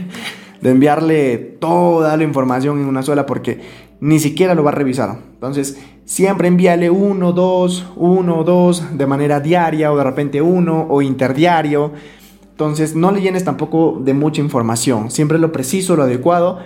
de 0.62 0.70
enviarle 0.70 1.38
toda 1.60 2.16
la 2.16 2.24
información 2.24 2.80
en 2.80 2.86
una 2.86 3.02
sola 3.02 3.26
porque 3.26 3.60
ni 4.02 4.20
siquiera 4.20 4.54
lo 4.54 4.64
va 4.64 4.70
a 4.70 4.76
revisar. 4.76 5.18
Entonces, 5.34 5.80
siempre 6.06 6.50
envíale 6.50 6.92
uno, 6.92 7.32
dos, 7.32 7.88
uno, 7.96 8.44
dos, 8.44 8.96
de 8.96 9.08
manera 9.08 9.40
diaria 9.40 9.92
o 9.92 9.98
de 9.98 10.04
repente 10.04 10.44
uno 10.44 10.86
o 10.90 11.02
interdiario 11.02 11.94
entonces 12.52 12.96
no 12.96 13.12
le 13.12 13.22
llenes 13.22 13.44
tampoco 13.44 14.02
de 14.04 14.16
mucha 14.16 14.42
información, 14.42 15.12
siempre 15.12 15.38
lo 15.38 15.52
preciso, 15.52 15.96
lo 15.96 16.02
adecuado 16.02 16.58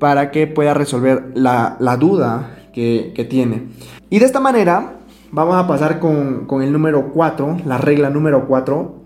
para 0.00 0.32
que 0.32 0.48
pueda 0.48 0.74
resolver 0.74 1.30
la, 1.34 1.76
duda 2.00 2.56
que, 2.72 3.26
tiene. 3.30 3.68
Y 4.08 4.18
de 4.18 4.24
esta 4.26 4.40
manera 4.40 4.96
vamos 5.30 5.54
a 5.54 5.68
pasar 5.68 6.00
con, 6.00 6.48
el 6.62 6.72
número 6.72 7.12
4, 7.12 7.58
la 7.66 7.78
regla 7.78 8.10
número 8.10 8.48
4, 8.48 8.96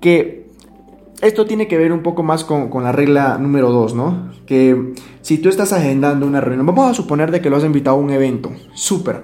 que 0.00 0.44
esto 1.22 1.46
tiene 1.46 1.66
que 1.66 1.78
ver 1.78 1.92
un 1.92 2.02
poco 2.02 2.22
más 2.22 2.44
con, 2.44 2.68
con, 2.68 2.84
la 2.84 2.92
regla 2.92 3.38
número 3.38 3.72
2, 3.72 3.94
¿no? 3.94 4.30
Que 4.46 4.92
si 5.22 5.38
tú 5.38 5.48
estás 5.48 5.72
agendando 5.72 6.26
una 6.26 6.42
reunión, 6.42 6.66
vamos 6.66 6.90
a 6.90 6.94
suponer 6.94 7.30
de 7.30 7.40
que 7.40 7.48
lo 7.48 7.56
has 7.56 7.64
invitado 7.64 7.96
a 7.96 8.00
un 8.00 8.10
evento, 8.10 8.52
súper. 8.74 9.22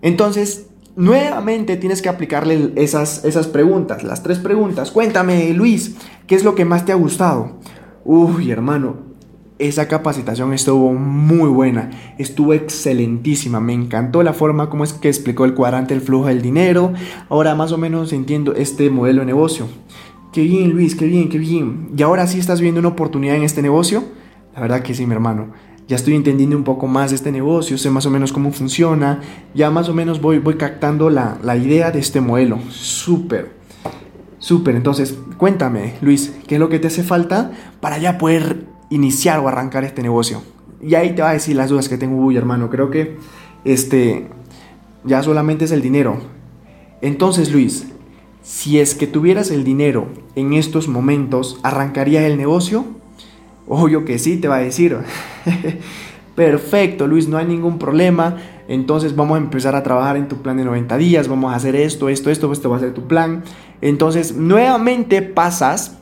Entonces, 0.00 0.70
nuevamente 0.96 1.76
tienes 1.76 2.00
que 2.00 2.08
aplicarle 2.08 2.72
esas, 2.76 3.26
esas 3.26 3.46
preguntas, 3.46 4.02
las 4.04 4.22
tres 4.22 4.38
preguntas. 4.38 4.90
Cuéntame, 4.90 5.52
Luis, 5.52 5.96
¿qué 6.26 6.34
es 6.34 6.44
lo 6.44 6.54
que 6.54 6.64
más 6.64 6.86
te 6.86 6.92
ha 6.92 6.94
gustado? 6.94 7.58
Uy, 8.04 8.50
hermano, 8.50 9.09
esa 9.60 9.88
capacitación 9.88 10.52
estuvo 10.52 10.92
muy 10.92 11.48
buena, 11.48 11.90
estuvo 12.18 12.54
excelentísima, 12.54 13.60
me 13.60 13.74
encantó 13.74 14.22
la 14.22 14.32
forma 14.32 14.70
como 14.70 14.84
es 14.84 14.92
que 14.92 15.08
explicó 15.08 15.44
el 15.44 15.54
cuadrante 15.54 15.94
el 15.94 16.00
flujo 16.00 16.26
del 16.26 16.42
dinero. 16.42 16.92
Ahora 17.28 17.54
más 17.54 17.72
o 17.72 17.78
menos 17.78 18.12
entiendo 18.12 18.54
este 18.54 18.90
modelo 18.90 19.20
de 19.20 19.26
negocio. 19.26 19.68
Qué 20.32 20.42
bien, 20.42 20.70
Luis, 20.70 20.94
qué 20.94 21.06
bien, 21.06 21.28
qué 21.28 21.38
bien. 21.38 21.90
¿Y 21.96 22.02
ahora 22.02 22.26
sí 22.26 22.38
estás 22.38 22.60
viendo 22.60 22.80
una 22.80 22.88
oportunidad 22.88 23.36
en 23.36 23.42
este 23.42 23.62
negocio? 23.62 24.04
La 24.54 24.60
verdad 24.60 24.82
que 24.82 24.94
sí, 24.94 25.06
mi 25.06 25.14
hermano 25.14 25.48
ya 25.90 25.96
estoy 25.96 26.14
entendiendo 26.14 26.56
un 26.56 26.62
poco 26.62 26.86
más 26.86 27.10
de 27.10 27.16
este 27.16 27.32
negocio, 27.32 27.76
sé 27.76 27.90
más 27.90 28.06
o 28.06 28.10
menos 28.10 28.32
cómo 28.32 28.52
funciona, 28.52 29.22
ya 29.56 29.72
más 29.72 29.88
o 29.88 29.92
menos 29.92 30.20
voy, 30.20 30.38
voy 30.38 30.54
captando 30.54 31.10
la, 31.10 31.56
idea 31.56 31.90
de 31.90 31.98
este 31.98 32.20
modelo. 32.20 32.60
Súper, 32.70 33.50
súper. 34.38 34.76
Entonces, 34.76 35.18
cuéntame, 35.36 35.94
Luis, 36.00 36.32
¿qué 36.46 36.54
es 36.54 36.60
lo 36.60 36.68
que 36.68 36.78
te 36.78 36.86
hace 36.86 37.02
falta 37.02 37.50
para 37.80 37.98
ya 37.98 38.18
poder 38.18 38.69
iniciar 38.90 39.40
o 39.40 39.48
arrancar 39.48 39.84
este 39.84 40.02
negocio? 40.02 40.42
Y 40.82 40.94
ahí 40.94 41.14
te 41.14 41.22
va 41.22 41.30
a 41.30 41.34
decir 41.34 41.56
las 41.56 41.70
dudas 41.70 41.88
que 41.88 41.98
tengo, 41.98 42.16
uy, 42.16 42.36
hermano, 42.36 42.70
creo 42.70 42.90
que 42.90 43.16
este 43.64 44.28
ya 45.04 45.22
solamente 45.22 45.64
es 45.64 45.72
el 45.72 45.82
dinero. 45.82 46.18
Entonces, 47.00 47.52
Luis, 47.52 47.86
si 48.42 48.78
es 48.78 48.94
que 48.94 49.06
tuvieras 49.06 49.50
el 49.50 49.64
dinero 49.64 50.08
en 50.34 50.52
estos 50.52 50.88
momentos, 50.88 51.58
¿arrancarías 51.62 52.24
el 52.24 52.36
negocio? 52.36 52.84
Obvio 53.68 54.04
que 54.04 54.18
sí, 54.18 54.36
te 54.38 54.48
va 54.48 54.56
a 54.56 54.60
decir. 54.60 54.96
Perfecto, 56.34 57.06
Luis, 57.06 57.28
no 57.28 57.36
hay 57.36 57.46
ningún 57.46 57.78
problema. 57.78 58.36
Entonces 58.66 59.14
vamos 59.16 59.36
a 59.36 59.38
empezar 59.42 59.74
a 59.74 59.82
trabajar 59.82 60.16
en 60.16 60.28
tu 60.28 60.42
plan 60.42 60.56
de 60.56 60.64
90 60.64 60.96
días. 60.96 61.28
Vamos 61.28 61.52
a 61.52 61.56
hacer 61.56 61.76
esto, 61.76 62.08
esto, 62.08 62.30
esto, 62.30 62.52
esto 62.52 62.70
va 62.70 62.76
a 62.76 62.80
ser 62.80 62.94
tu 62.94 63.06
plan. 63.06 63.42
Entonces, 63.80 64.36
nuevamente 64.36 65.22
pasas 65.22 65.98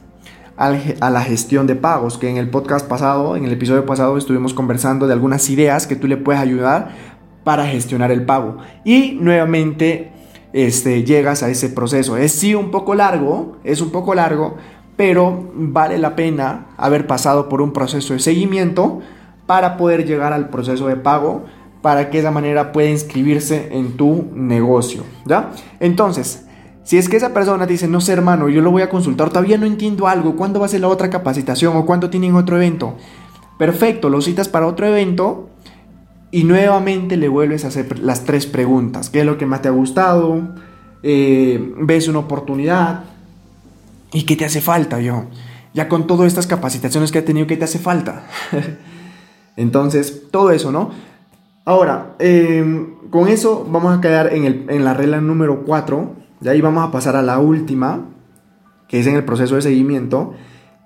a 0.59 1.11
la 1.11 1.23
gestión 1.23 1.69
de 1.69 1.77
pagos, 1.77 2.19
que 2.19 2.29
en 2.29 2.37
el 2.37 2.51
podcast 2.51 2.89
pasado, 2.89 3.37
en 3.37 3.45
el 3.45 3.53
episodio 3.53 3.87
pasado, 3.87 4.19
estuvimos 4.19 4.55
conversando 4.55 5.07
de 5.07 5.13
algunas 5.13 5.49
ideas 5.51 5.87
que 5.87 5.95
tú 5.95 6.09
le 6.09 6.17
puedes 6.17 6.43
ayudar 6.43 6.91
para 7.45 7.67
gestionar 7.67 8.11
el 8.11 8.27
pago. 8.27 8.59
Y 8.85 9.17
nuevamente 9.21 10.11
este, 10.53 11.05
llegas 11.05 11.45
a 11.45 11.49
ese 11.49 11.69
proceso. 11.69 12.17
Es 12.17 12.33
sí 12.33 12.57
un 12.57 12.73
poco 12.73 12.97
largo, 12.97 13.59
es 13.63 13.81
un 13.81 13.91
poco 13.91 14.17
largo, 14.17 14.57
pero 14.97 15.53
vale 15.55 15.97
la 15.97 16.17
pena 16.17 16.67
haber 16.77 17.07
pasado 17.07 17.49
por 17.49 17.63
un 17.63 17.73
proceso 17.73 18.15
de 18.15 18.19
seguimiento 18.19 19.01
para 19.47 19.77
poder 19.77 20.07
llegar 20.07 20.33
al 20.33 20.49
proceso 20.49 20.89
de 20.89 20.97
pago 20.97 21.45
para 21.83 22.11
que 22.11 22.19
esa 22.19 22.33
manera 22.33 22.73
pueda 22.73 22.91
inscribirse 22.91 23.69
en 23.71 23.97
tu 23.97 24.27
negocio, 24.35 25.05
¿ya? 25.25 25.53
Entonces, 25.79 26.48
si 26.89 26.97
es 26.97 27.11
que 27.11 27.19
esa 27.19 27.35
persona 27.35 27.67
dice, 27.67 27.87
no 27.87 28.01
sé 28.01 28.15
hermano, 28.15 28.49
yo 28.49 28.63
lo 28.63 28.71
voy 28.71 28.81
a 28.81 28.89
consultar, 28.89 29.29
todavía 29.29 29.59
no 29.59 29.67
entiendo 29.67 30.09
algo, 30.09 30.37
¿cuándo 30.37 30.59
va 30.59 30.65
a 30.65 30.71
ser 30.71 30.81
la 30.81 30.89
otra 30.89 31.11
capacitación 31.11 31.77
o 31.77 31.85
cuándo 31.85 32.09
tienen 32.09 32.35
otro 32.35 32.57
evento? 32.57 32.97
Perfecto, 33.59 34.09
lo 34.09 34.23
citas 34.23 34.49
para 34.49 34.67
otro 34.67 34.87
evento 34.87 35.51
y 36.31 36.45
nuevamente 36.45 37.19
le 37.19 37.29
vuelves 37.29 37.67
a 37.67 37.69
hacer 37.69 37.99
las 37.99 38.25
tres 38.25 38.47
preguntas. 38.47 39.11
¿Qué 39.11 39.21
es 39.21 39.27
lo 39.27 39.37
que 39.37 39.45
más 39.45 39.61
te 39.61 39.69
ha 39.69 39.73
gustado? 39.73 40.41
Eh, 41.03 41.75
¿Ves 41.77 42.09
una 42.09 42.21
oportunidad? 42.21 43.05
¿Y 44.15 44.23
qué 44.23 44.35
te 44.35 44.47
hace 44.47 44.63
falta, 44.63 44.99
yo? 44.99 45.25
Ya 45.75 45.91
con 45.91 46.07
todas 46.07 46.27
estas 46.27 46.47
capacitaciones 46.47 47.13
que 47.13 47.19
he 47.19 47.23
tenido, 47.23 47.47
¿qué 47.47 47.59
te 47.59 47.65
hace 47.65 47.79
falta? 47.79 48.25
Entonces, 49.57 50.23
todo 50.31 50.53
eso, 50.53 50.73
¿no? 50.73 50.93
Ahora, 51.67 52.15
em, 52.19 52.95
con 53.11 53.29
eso 53.29 53.69
vamos 53.71 53.99
a 53.99 54.01
quedar 54.01 54.33
en, 54.33 54.85
la 54.85 54.95
regla 54.95 55.21
número 55.21 55.65
4. 55.67 56.28
De 56.41 56.51
ahí 56.51 56.61
vamos 56.61 56.87
a 56.87 56.91
pasar 56.91 57.17
a 57.17 57.23
la 57.23 57.39
última, 57.39 58.07
que 58.89 59.01
es 59.01 59.07
en 59.07 59.17
el 59.17 59.25
proceso 59.25 59.57
de 59.57 59.63
seguimiento, 59.63 60.35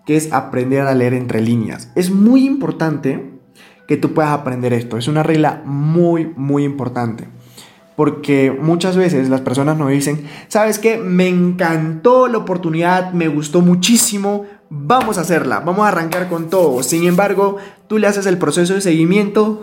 que 0.07 0.17
es 0.17 0.33
aprender 0.33 0.83
a 0.83 0.95
leer 0.95 1.15
entre 1.15 1.41
líneas. 1.41 1.91
Es 1.95 2.11
muy 2.11 2.47
importante 2.47 3.33
que 3.87 3.97
tú 3.97 4.15
puedas 4.15 4.33
aprender 4.33 4.73
esto. 4.73 4.97
Es 4.97 5.09
una 5.09 5.23
regla 5.23 5.63
muy, 5.65 6.33
muy 6.37 6.65
importante. 6.65 7.29
Porque 7.97 8.51
muchas 8.51 8.97
veces 8.97 9.29
las 9.29 9.43
personas 9.43 9.77
nos 9.77 9.91
dicen, 9.91 10.25
¿sabes 10.49 10.79
qué? 10.79 10.97
Me 10.97 11.29
encantó 11.29 12.27
la 12.27 12.39
oportunidad, 12.39 13.13
me 13.13 13.29
gustó 13.29 13.61
muchísimo, 13.61 14.47
vamos 14.71 15.19
a 15.19 15.21
hacerla, 15.21 15.61
vamos 15.61 15.85
a 15.85 15.89
arrancar 15.89 16.29
con 16.29 16.49
todo. 16.49 16.83
Sin 16.83 17.07
embargo, 17.07 17.59
tú 17.89 17.99
le 17.99 18.07
haces 18.07 18.25
el 18.25 18.39
proceso 18.39 18.73
de 18.73 18.81
seguimiento 18.81 19.63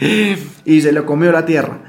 y 0.66 0.82
se 0.82 0.92
lo 0.92 1.06
comió 1.06 1.32
la 1.32 1.46
tierra 1.46 1.80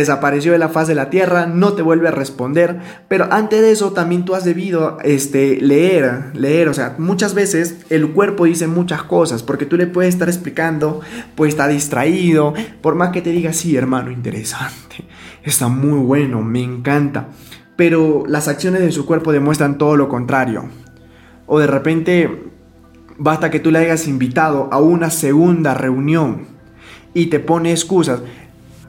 desapareció 0.00 0.52
de 0.52 0.58
la 0.58 0.68
faz 0.68 0.88
de 0.88 0.94
la 0.94 1.10
tierra, 1.10 1.46
no 1.46 1.72
te 1.74 1.82
vuelve 1.82 2.08
a 2.08 2.12
responder, 2.12 2.80
pero 3.08 3.28
antes 3.30 3.60
de 3.60 3.70
eso 3.70 3.92
también 3.92 4.24
tú 4.24 4.34
has 4.34 4.44
debido 4.44 4.98
este, 5.02 5.60
leer, 5.60 6.32
leer, 6.34 6.68
o 6.68 6.74
sea, 6.74 6.94
muchas 6.98 7.34
veces 7.34 7.78
el 7.90 8.10
cuerpo 8.12 8.44
dice 8.44 8.66
muchas 8.66 9.02
cosas, 9.02 9.42
porque 9.42 9.66
tú 9.66 9.76
le 9.76 9.86
puedes 9.86 10.14
estar 10.14 10.28
explicando, 10.28 11.00
pues 11.34 11.50
está 11.50 11.68
distraído, 11.68 12.54
por 12.80 12.94
más 12.94 13.10
que 13.10 13.22
te 13.22 13.30
diga, 13.30 13.52
sí, 13.52 13.76
hermano, 13.76 14.10
interesante, 14.10 15.04
está 15.42 15.68
muy 15.68 15.98
bueno, 15.98 16.42
me 16.42 16.62
encanta, 16.62 17.28
pero 17.76 18.24
las 18.26 18.48
acciones 18.48 18.80
de 18.80 18.92
su 18.92 19.06
cuerpo 19.06 19.32
demuestran 19.32 19.78
todo 19.78 19.96
lo 19.96 20.08
contrario, 20.08 20.64
o 21.46 21.58
de 21.58 21.66
repente 21.66 22.50
basta 23.18 23.50
que 23.50 23.60
tú 23.60 23.70
le 23.70 23.78
hayas 23.78 24.06
invitado 24.08 24.68
a 24.72 24.78
una 24.78 25.10
segunda 25.10 25.74
reunión 25.74 26.46
y 27.14 27.26
te 27.26 27.40
pone 27.40 27.70
excusas, 27.70 28.20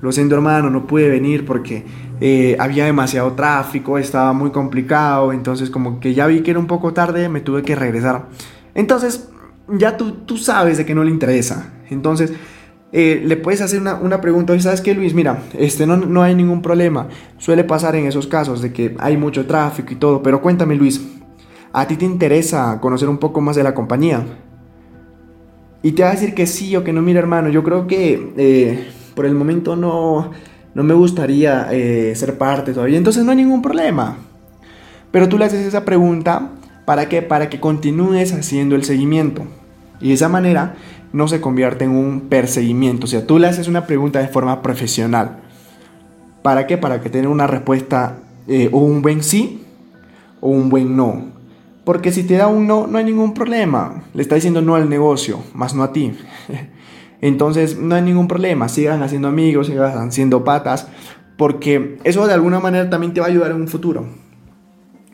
lo 0.01 0.11
siento 0.11 0.35
hermano, 0.35 0.69
no 0.69 0.85
pude 0.85 1.09
venir 1.09 1.45
porque 1.45 1.85
eh, 2.21 2.55
había 2.59 2.85
demasiado 2.85 3.33
tráfico, 3.33 3.97
estaba 3.97 4.33
muy 4.33 4.51
complicado, 4.51 5.33
entonces 5.33 5.69
como 5.69 5.99
que 5.99 6.13
ya 6.13 6.27
vi 6.27 6.41
que 6.41 6.51
era 6.51 6.59
un 6.59 6.67
poco 6.67 6.93
tarde, 6.93 7.29
me 7.29 7.41
tuve 7.41 7.63
que 7.63 7.75
regresar. 7.75 8.27
Entonces 8.75 9.29
ya 9.67 9.97
tú, 9.97 10.11
tú 10.25 10.37
sabes 10.37 10.77
de 10.77 10.85
que 10.85 10.95
no 10.95 11.03
le 11.03 11.11
interesa. 11.11 11.73
Entonces 11.89 12.33
eh, 12.91 13.21
le 13.25 13.37
puedes 13.37 13.61
hacer 13.61 13.81
una, 13.81 13.95
una 13.95 14.21
pregunta, 14.21 14.55
y 14.55 14.61
sabes 14.61 14.81
qué 14.81 14.93
Luis, 14.93 15.13
mira, 15.13 15.43
este, 15.57 15.85
no, 15.85 15.97
no 15.97 16.23
hay 16.23 16.35
ningún 16.35 16.61
problema, 16.61 17.07
suele 17.37 17.63
pasar 17.63 17.95
en 17.95 18.05
esos 18.05 18.27
casos 18.27 18.61
de 18.61 18.71
que 18.71 18.95
hay 18.99 19.17
mucho 19.17 19.45
tráfico 19.45 19.93
y 19.93 19.95
todo, 19.95 20.21
pero 20.21 20.41
cuéntame 20.41 20.75
Luis, 20.75 21.05
¿a 21.73 21.87
ti 21.87 21.97
te 21.97 22.05
interesa 22.05 22.79
conocer 22.79 23.09
un 23.09 23.17
poco 23.17 23.41
más 23.41 23.55
de 23.55 23.63
la 23.63 23.73
compañía? 23.73 24.25
Y 25.83 25.91
te 25.91 26.03
va 26.03 26.09
a 26.09 26.13
decir 26.13 26.33
que 26.33 26.47
sí 26.47 26.75
o 26.75 26.83
que 26.83 26.93
no, 26.93 27.01
mira 27.01 27.19
hermano, 27.19 27.49
yo 27.49 27.63
creo 27.63 27.87
que... 27.87 28.33
Eh, 28.37 28.87
por 29.17 29.25
el 29.25 29.33
momento 29.33 29.75
no, 29.75 30.29
no 30.75 30.83
me 30.83 30.93
gustaría 30.93 31.69
eh, 31.71 32.13
ser 32.15 32.37
parte 32.37 32.71
todavía, 32.71 32.99
entonces 32.99 33.25
no 33.25 33.31
hay 33.31 33.37
ningún 33.37 33.63
problema. 33.63 34.17
Pero 35.09 35.27
tú 35.27 35.39
le 35.39 35.45
haces 35.45 35.65
esa 35.65 35.85
pregunta 35.85 36.51
para 36.85 37.09
que, 37.09 37.23
para 37.23 37.49
que 37.49 37.59
continúes 37.59 38.31
haciendo 38.31 38.75
el 38.75 38.83
seguimiento. 38.83 39.41
Y 39.99 40.09
de 40.09 40.13
esa 40.13 40.29
manera 40.29 40.75
no 41.13 41.27
se 41.27 41.41
convierte 41.41 41.85
en 41.85 41.91
un 41.95 42.29
perseguimiento. 42.29 43.05
O 43.05 43.07
sea, 43.07 43.25
tú 43.25 43.39
le 43.39 43.47
haces 43.47 43.67
una 43.67 43.87
pregunta 43.87 44.19
de 44.19 44.27
forma 44.27 44.61
profesional. 44.61 45.39
¿Para 46.43 46.67
qué? 46.67 46.77
Para 46.77 47.01
que 47.01 47.09
tenga 47.09 47.29
una 47.29 47.47
respuesta 47.47 48.19
eh, 48.47 48.69
o 48.71 48.77
un 48.77 49.01
buen 49.01 49.23
sí 49.23 49.63
o 50.41 50.49
un 50.49 50.69
buen 50.69 50.95
no. 50.95 51.25
Porque 51.85 52.11
si 52.11 52.21
te 52.21 52.35
da 52.35 52.49
un 52.49 52.67
no, 52.67 52.85
no 52.85 52.99
hay 52.99 53.05
ningún 53.05 53.33
problema. 53.33 54.03
Le 54.13 54.21
está 54.21 54.35
diciendo 54.35 54.61
no 54.61 54.75
al 54.75 54.87
negocio, 54.87 55.39
más 55.55 55.73
no 55.73 55.81
a 55.81 55.91
ti. 55.91 56.13
Entonces 57.21 57.77
no 57.77 57.95
hay 57.95 58.01
ningún 58.01 58.27
problema, 58.27 58.69
sigan 58.69 59.03
haciendo 59.03 59.27
amigos, 59.27 59.67
sigan 59.67 60.07
haciendo 60.09 60.43
patas, 60.43 60.87
porque 61.37 61.97
eso 62.03 62.27
de 62.27 62.33
alguna 62.33 62.59
manera 62.59 62.89
también 62.89 63.13
te 63.13 63.19
va 63.19 63.27
a 63.27 63.29
ayudar 63.29 63.51
en 63.51 63.61
un 63.61 63.67
futuro. 63.67 64.05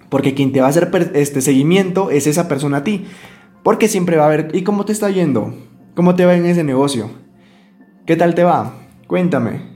Porque 0.09 0.33
quien 0.33 0.51
te 0.51 0.61
va 0.61 0.67
a 0.67 0.69
hacer 0.69 0.91
este 1.13 1.41
seguimiento 1.41 2.11
es 2.11 2.27
esa 2.27 2.47
persona 2.47 2.77
a 2.77 2.83
ti. 2.83 3.05
Porque 3.63 3.87
siempre 3.87 4.17
va 4.17 4.25
a 4.25 4.29
ver, 4.29 4.51
¿y 4.53 4.63
cómo 4.63 4.85
te 4.85 4.91
está 4.91 5.09
yendo? 5.09 5.55
¿Cómo 5.95 6.15
te 6.15 6.25
va 6.25 6.35
en 6.35 6.45
ese 6.45 6.63
negocio? 6.63 7.09
¿Qué 8.05 8.15
tal 8.15 8.35
te 8.35 8.43
va? 8.43 8.73
Cuéntame 9.07 9.72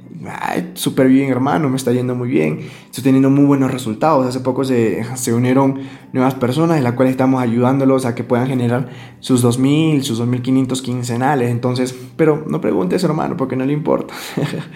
súper 0.73 1.07
bien, 1.07 1.29
hermano, 1.29 1.69
me 1.69 1.75
está 1.75 1.91
yendo 1.91 2.15
muy 2.15 2.29
bien, 2.29 2.59
estoy 2.85 3.03
teniendo 3.03 3.29
muy 3.29 3.45
buenos 3.45 3.71
resultados. 3.71 4.25
Hace 4.25 4.39
poco 4.39 4.63
se, 4.63 5.03
se 5.15 5.33
unieron 5.33 5.79
nuevas 6.13 6.35
personas 6.35 6.77
en 6.77 6.83
las 6.83 6.93
cuales 6.93 7.11
estamos 7.11 7.41
ayudándolos 7.41 8.05
a 8.05 8.15
que 8.15 8.23
puedan 8.23 8.47
generar 8.47 8.89
sus 9.19 9.43
2.000, 9.43 10.01
sus 10.01 10.21
2.500 10.21 10.81
quincenales. 10.81 11.51
Entonces, 11.51 11.95
pero 12.15 12.43
no 12.47 12.61
preguntes, 12.61 13.03
hermano, 13.03 13.37
porque 13.37 13.55
no 13.55 13.65
le 13.65 13.73
importa. 13.73 14.13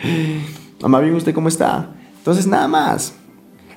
Mamá, 0.82 1.00
bien, 1.00 1.16
¿usted 1.16 1.34
cómo 1.34 1.48
está? 1.48 1.96
Entonces, 2.18 2.48
nada 2.48 2.68
más. 2.68 3.16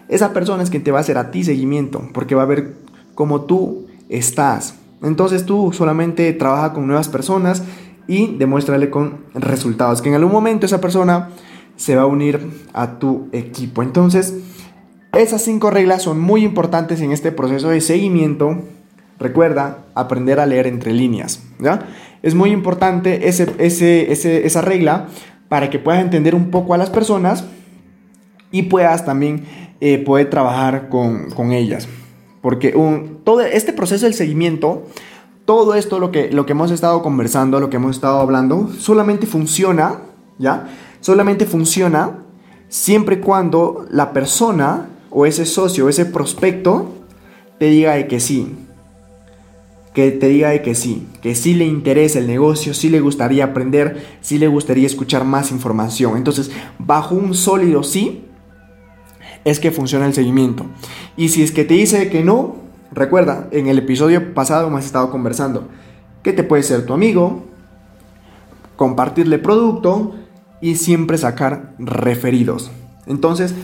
Esa 0.09 0.35
persona 0.35 0.63
es 0.63 0.71
quien 0.71 0.85
te 0.85 0.91
va 0.91 0.99
a 0.99 1.01
hacer 1.01 1.17
a 1.17 1.31
ti 1.31 1.45
seguimiento, 1.45 2.11
porque 2.13 2.35
va 2.35 2.43
a 2.43 2.47
ver 2.47 2.77
cómo 3.15 3.43
tú 3.43 3.87
estás. 4.09 4.77
Entonces 5.03 5.45
tú 5.45 5.73
solamente 5.73 6.33
trabaja 6.33 6.73
con 6.73 6.87
nuevas 6.87 7.09
personas 7.09 7.63
y 8.07 8.37
demuéstrale 8.37 8.91
con 8.91 9.25
resultados. 9.35 10.03
Que 10.03 10.09
en 10.09 10.15
algún 10.15 10.33
momento 10.33 10.67
esa 10.67 10.81
persona 10.81 11.31
se 11.77 11.97
va 11.97 12.03
a 12.03 12.07
unir 12.07 12.69
a 12.73 12.99
tu 12.99 13.29
equipo. 13.33 13.83
Entonces, 13.83 14.35
esas 15.13 15.43
cinco 15.43 15.71
reglas 15.71 16.03
son 16.03 16.21
muy 16.21 16.45
importantes 16.45 17.01
en 17.01 17.13
este 17.13 17.33
proceso 17.33 17.69
de 17.69 17.81
seguimiento. 17.81 18.59
Recuerda 19.19 19.85
aprender 19.95 20.41
a 20.41 20.47
leer 20.47 20.67
entre 20.67 20.93
líneas. 20.93 21.43
¿ya? 21.59 21.87
Es 22.23 22.35
muy 22.35 22.51
importante 22.51 23.29
ese, 23.29 24.13
esa 24.47 24.61
regla 24.61 25.09
para 25.49 25.71
que 25.71 25.79
puedas 25.79 26.03
entender 26.03 26.35
un 26.35 26.51
poco 26.51 26.75
a 26.75 26.79
las 26.79 26.91
personas 26.91 27.45
y 28.51 28.63
puedas 28.63 29.05
también 29.05 29.45
eh, 29.81 29.99
poder 29.99 30.31
trabajar 30.31 30.89
con, 30.89 31.31
con 31.31 31.53
ellas. 31.53 31.89
Porque 32.41 32.75
un, 32.77 33.21
todo 33.25 33.41
este 33.41 33.73
proceso 33.73 34.05
del 34.07 34.15
seguimiento, 34.15 34.85
todo 35.45 35.75
esto 35.75 35.99
lo 35.99 36.11
que, 36.11 36.31
lo 36.31 36.47
que 36.47 36.53
hemos 36.53 36.71
estado 36.71 37.03
conversando, 37.03 37.61
lo 37.61 37.71
que 37.71 37.77
hemos 37.77 37.97
estado 37.97 38.19
hablando, 38.19 38.69
solamente 38.79 39.27
funciona, 39.27 40.01
¿ya? 40.39 40.69
Solamente 41.05 41.45
funciona 41.45 42.21
siempre 42.71 43.17
y 43.17 43.19
cuando 43.19 43.85
la 43.91 44.15
persona 44.15 44.89
o 45.11 45.27
ese 45.27 45.45
socio 45.45 45.85
o 45.85 45.89
ese 45.91 46.07
prospecto 46.07 46.95
te 47.59 47.67
diga 47.67 47.93
de 47.93 48.09
que 48.09 48.21
sí. 48.21 48.57
Que 49.93 50.13
te 50.13 50.29
diga 50.29 50.49
de 50.49 50.63
que 50.63 50.75
sí, 50.75 51.07
que 51.21 51.35
sí 51.35 51.53
le 51.53 51.67
interesa 51.67 52.21
el 52.21 52.27
negocio, 52.27 52.73
sí 52.73 52.89
le 52.89 53.01
gustaría 53.01 53.45
aprender, 53.45 54.03
sí 54.23 54.39
le 54.39 54.49
gustaría 54.49 54.87
escuchar 54.87 55.27
más 55.27 55.51
información. 55.51 56.17
Entonces, 56.17 56.51
bajo 56.79 57.15
un 57.15 57.35
sólido 57.35 57.83
sí, 57.83 58.25
es 59.45 59.61
que 59.61 59.73
funciona 59.73 60.07
el 60.07 60.15
seguimiento. 60.15 60.65
Y 61.19 61.29
si 61.29 61.43
es 61.43 61.53
que 61.53 61.65
te 61.65 61.75
dice 61.75 62.09
que 62.09 62.25
no, 62.25 62.57
recuerda, 62.93 63.49
en 63.51 63.67
el 63.67 63.77
episodio 63.77 64.33
pasado 64.33 64.69
hemos 64.69 64.87
estado 64.87 65.11
conversando 65.11 65.69
que 66.23 66.33
te 66.33 66.45
puede 66.45 66.63
ser 66.63 66.87
tu 66.87 66.95
amigo, 66.95 67.45
compartirle 68.77 69.39
producto, 69.39 70.15
y 70.65 70.77
siempre 70.77 71.19
sacar 71.19 71.75
referidos. 71.79 72.71
Entonces, 73.07 73.55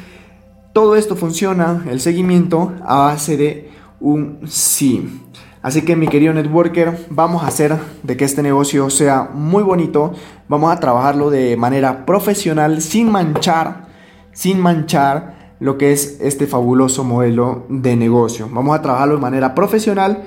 todo 0.75 0.97
esto 0.97 1.17
funciona, 1.17 1.83
el 1.89 1.99
seguimiento, 2.03 2.75
a 2.85 2.99
base 2.99 3.39
de 3.39 3.71
un 4.01 4.41
sí. 4.47 5.23
Así 5.63 5.81
que 5.81 5.97
mi 5.97 6.09
querido 6.09 6.35
networker, 6.35 7.07
vamos 7.09 7.43
a 7.43 7.47
hacer 7.47 7.75
de 8.03 8.19
que 8.19 8.27
este 8.27 8.43
negocio 8.43 8.91
sea 8.91 9.31
muy 9.33 9.63
bonito, 9.63 10.13
vamos 10.47 10.71
a 10.71 10.79
trabajarlo 10.79 11.31
de 11.31 11.57
manera 11.57 12.05
profesional, 12.05 12.83
sin 12.83 13.11
manchar, 13.11 13.87
sin 14.33 14.61
manchar 14.61 15.55
lo 15.59 15.79
que 15.79 15.93
es 15.93 16.19
este 16.21 16.47
fabuloso 16.47 17.03
modelo 17.03 17.65
de 17.71 17.97
negocio. 17.97 18.47
Vamos 18.53 18.79
a 18.79 18.83
trabajarlo 18.83 19.15
de 19.15 19.23
manera 19.23 19.55
profesional 19.55 20.25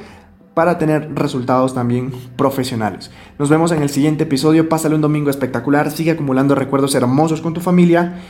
para 0.53 0.77
tener 0.77 1.13
resultados 1.15 1.73
también 1.73 2.11
profesionales. 2.35 3.11
Nos 3.39 3.49
vemos 3.49 3.71
en 3.71 3.81
el 3.81 3.89
siguiente 3.89 4.23
episodio. 4.23 4.69
Pásale 4.69 4.95
un 4.95 5.01
domingo 5.01 5.29
espectacular. 5.29 5.91
Sigue 5.91 6.11
acumulando 6.11 6.55
recuerdos 6.55 6.95
hermosos 6.95 7.41
con 7.41 7.53
tu 7.53 7.61
familia. 7.61 8.21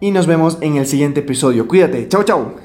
Y 0.00 0.10
nos 0.10 0.26
vemos 0.26 0.58
en 0.60 0.76
el 0.76 0.86
siguiente 0.86 1.20
episodio. 1.20 1.66
Cuídate. 1.68 2.08
Chao, 2.08 2.22
chao. 2.22 2.54